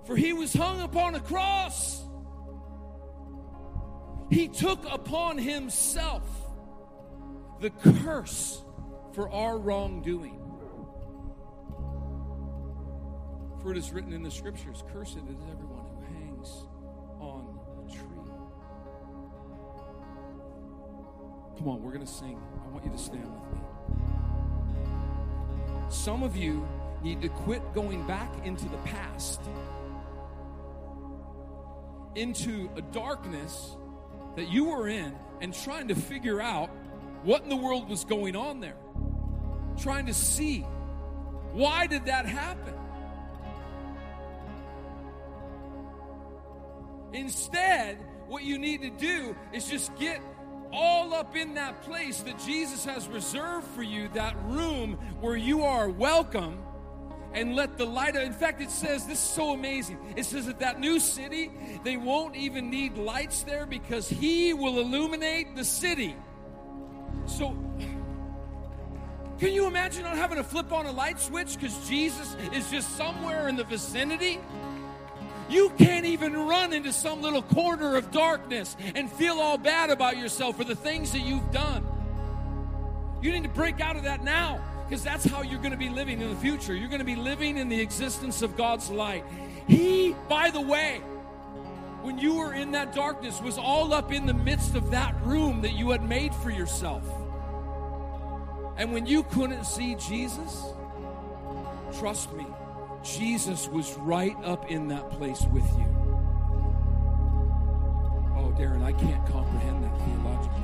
For 0.06 0.14
he 0.14 0.32
was 0.32 0.54
hung 0.54 0.80
upon 0.80 1.16
a 1.16 1.20
cross. 1.20 2.00
He 4.30 4.46
took 4.46 4.84
upon 4.88 5.38
himself 5.38 6.22
the 7.60 7.70
curse 7.70 8.62
for 9.12 9.28
our 9.32 9.58
wrongdoing. 9.58 10.40
For 13.60 13.72
it 13.72 13.76
is 13.76 13.90
written 13.90 14.12
in 14.12 14.22
the 14.22 14.30
scriptures, 14.30 14.84
Cursed 14.92 15.16
is 15.16 15.42
everyone 15.50 15.57
Come 21.58 21.68
on, 21.68 21.82
we're 21.82 21.92
going 21.92 22.06
to 22.06 22.12
sing. 22.12 22.40
I 22.64 22.68
want 22.68 22.84
you 22.84 22.92
to 22.92 22.98
stand 22.98 23.24
with 23.24 23.52
me. 23.52 23.60
Some 25.88 26.22
of 26.22 26.36
you 26.36 26.64
need 27.02 27.20
to 27.22 27.28
quit 27.28 27.74
going 27.74 28.06
back 28.06 28.32
into 28.46 28.68
the 28.68 28.76
past, 28.78 29.40
into 32.14 32.70
a 32.76 32.82
darkness 32.82 33.76
that 34.36 34.48
you 34.48 34.66
were 34.66 34.88
in, 34.88 35.12
and 35.40 35.52
trying 35.52 35.88
to 35.88 35.96
figure 35.96 36.40
out 36.40 36.70
what 37.24 37.42
in 37.42 37.48
the 37.48 37.56
world 37.56 37.88
was 37.88 38.04
going 38.04 38.36
on 38.36 38.60
there. 38.60 38.76
Trying 39.78 40.06
to 40.06 40.14
see 40.14 40.60
why 41.52 41.88
did 41.88 42.04
that 42.04 42.26
happen? 42.26 42.74
Instead, 47.12 47.98
what 48.28 48.44
you 48.44 48.58
need 48.58 48.82
to 48.82 48.90
do 48.90 49.34
is 49.52 49.66
just 49.66 49.96
get 49.96 50.20
all 50.72 51.14
up 51.14 51.36
in 51.36 51.54
that 51.54 51.82
place 51.82 52.20
that 52.22 52.38
Jesus 52.38 52.84
has 52.84 53.08
reserved 53.08 53.66
for 53.68 53.82
you, 53.82 54.08
that 54.14 54.36
room 54.44 54.94
where 55.20 55.36
you 55.36 55.64
are 55.64 55.88
welcome, 55.88 56.62
and 57.32 57.54
let 57.54 57.76
the 57.76 57.84
light 57.84 58.16
of, 58.16 58.22
in 58.22 58.32
fact, 58.32 58.60
it 58.60 58.70
says, 58.70 59.06
this 59.06 59.18
is 59.18 59.30
so 59.30 59.52
amazing. 59.52 59.98
It 60.16 60.24
says 60.24 60.46
that 60.46 60.60
that 60.60 60.80
new 60.80 60.98
city, 60.98 61.50
they 61.84 61.96
won't 61.96 62.36
even 62.36 62.70
need 62.70 62.96
lights 62.96 63.42
there 63.42 63.66
because 63.66 64.08
He 64.08 64.54
will 64.54 64.78
illuminate 64.78 65.54
the 65.54 65.64
city. 65.64 66.16
So, 67.26 67.56
can 69.38 69.52
you 69.52 69.66
imagine 69.66 70.02
not 70.02 70.16
having 70.16 70.38
to 70.38 70.44
flip 70.44 70.72
on 70.72 70.86
a 70.86 70.90
light 70.90 71.20
switch 71.20 71.54
because 71.54 71.88
Jesus 71.88 72.34
is 72.52 72.70
just 72.70 72.96
somewhere 72.96 73.48
in 73.48 73.56
the 73.56 73.64
vicinity? 73.64 74.40
You 75.48 75.70
can't 75.78 76.04
even 76.06 76.34
run 76.34 76.72
into 76.72 76.92
some 76.92 77.22
little 77.22 77.42
corner 77.42 77.96
of 77.96 78.10
darkness 78.10 78.76
and 78.94 79.10
feel 79.10 79.40
all 79.40 79.58
bad 79.58 79.90
about 79.90 80.16
yourself 80.18 80.56
for 80.56 80.64
the 80.64 80.74
things 80.74 81.12
that 81.12 81.20
you've 81.20 81.50
done. 81.50 81.86
You 83.22 83.32
need 83.32 83.44
to 83.44 83.48
break 83.48 83.80
out 83.80 83.96
of 83.96 84.04
that 84.04 84.22
now 84.22 84.60
because 84.88 85.02
that's 85.02 85.24
how 85.24 85.42
you're 85.42 85.58
going 85.58 85.72
to 85.72 85.78
be 85.78 85.88
living 85.88 86.20
in 86.20 86.30
the 86.30 86.36
future. 86.36 86.74
You're 86.74 86.88
going 86.88 87.00
to 87.00 87.04
be 87.04 87.16
living 87.16 87.56
in 87.56 87.68
the 87.68 87.80
existence 87.80 88.42
of 88.42 88.56
God's 88.56 88.90
light. 88.90 89.24
He, 89.66 90.14
by 90.28 90.50
the 90.50 90.60
way, 90.60 91.00
when 92.02 92.18
you 92.18 92.36
were 92.36 92.54
in 92.54 92.72
that 92.72 92.94
darkness, 92.94 93.40
was 93.40 93.58
all 93.58 93.92
up 93.92 94.12
in 94.12 94.24
the 94.24 94.34
midst 94.34 94.74
of 94.74 94.92
that 94.92 95.14
room 95.22 95.62
that 95.62 95.72
you 95.72 95.90
had 95.90 96.02
made 96.02 96.34
for 96.34 96.50
yourself. 96.50 97.02
And 98.76 98.92
when 98.92 99.06
you 99.06 99.24
couldn't 99.24 99.64
see 99.64 99.96
Jesus, 99.96 100.62
trust 101.98 102.32
me, 102.32 102.46
Jesus 103.04 103.68
was 103.68 103.94
right 103.98 104.36
up 104.44 104.70
in 104.70 104.88
that 104.88 105.10
place 105.10 105.42
with 105.52 105.64
you. 105.78 105.86
Oh, 108.36 108.54
Darren, 108.58 108.82
I 108.82 108.92
can't 108.92 109.24
comprehend 109.26 109.84
that 109.84 109.96
theologically. 109.98 110.62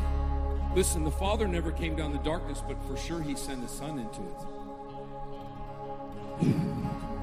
Listen, 0.74 1.04
the 1.04 1.10
Father 1.10 1.46
never 1.46 1.70
came 1.70 1.94
down 1.94 2.12
the 2.12 2.18
darkness, 2.18 2.62
but 2.66 2.82
for 2.84 2.96
sure 2.96 3.22
He 3.22 3.36
sent 3.36 3.62
His 3.62 3.70
Son 3.70 3.98
into 3.98 4.22
it. 4.22 4.38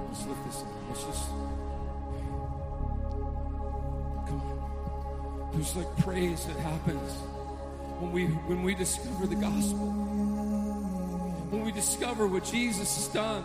Let's 0.08 0.26
lift 0.26 0.46
this 0.46 0.62
up. 0.62 0.68
Let's 0.90 1.04
just. 1.04 1.30
Come 4.28 4.42
on. 4.42 5.50
There's 5.54 5.76
like 5.76 5.98
praise 5.98 6.46
that 6.46 6.56
happens 6.58 7.12
when 8.00 8.12
we 8.14 8.26
when 8.26 8.64
we 8.64 8.74
discover 8.74 9.28
the 9.28 9.36
gospel. 9.36 9.92
When 11.50 11.66
we 11.66 11.72
discover 11.74 12.28
what 12.28 12.46
Jesus 12.46 12.96
has 12.96 13.08
done 13.10 13.44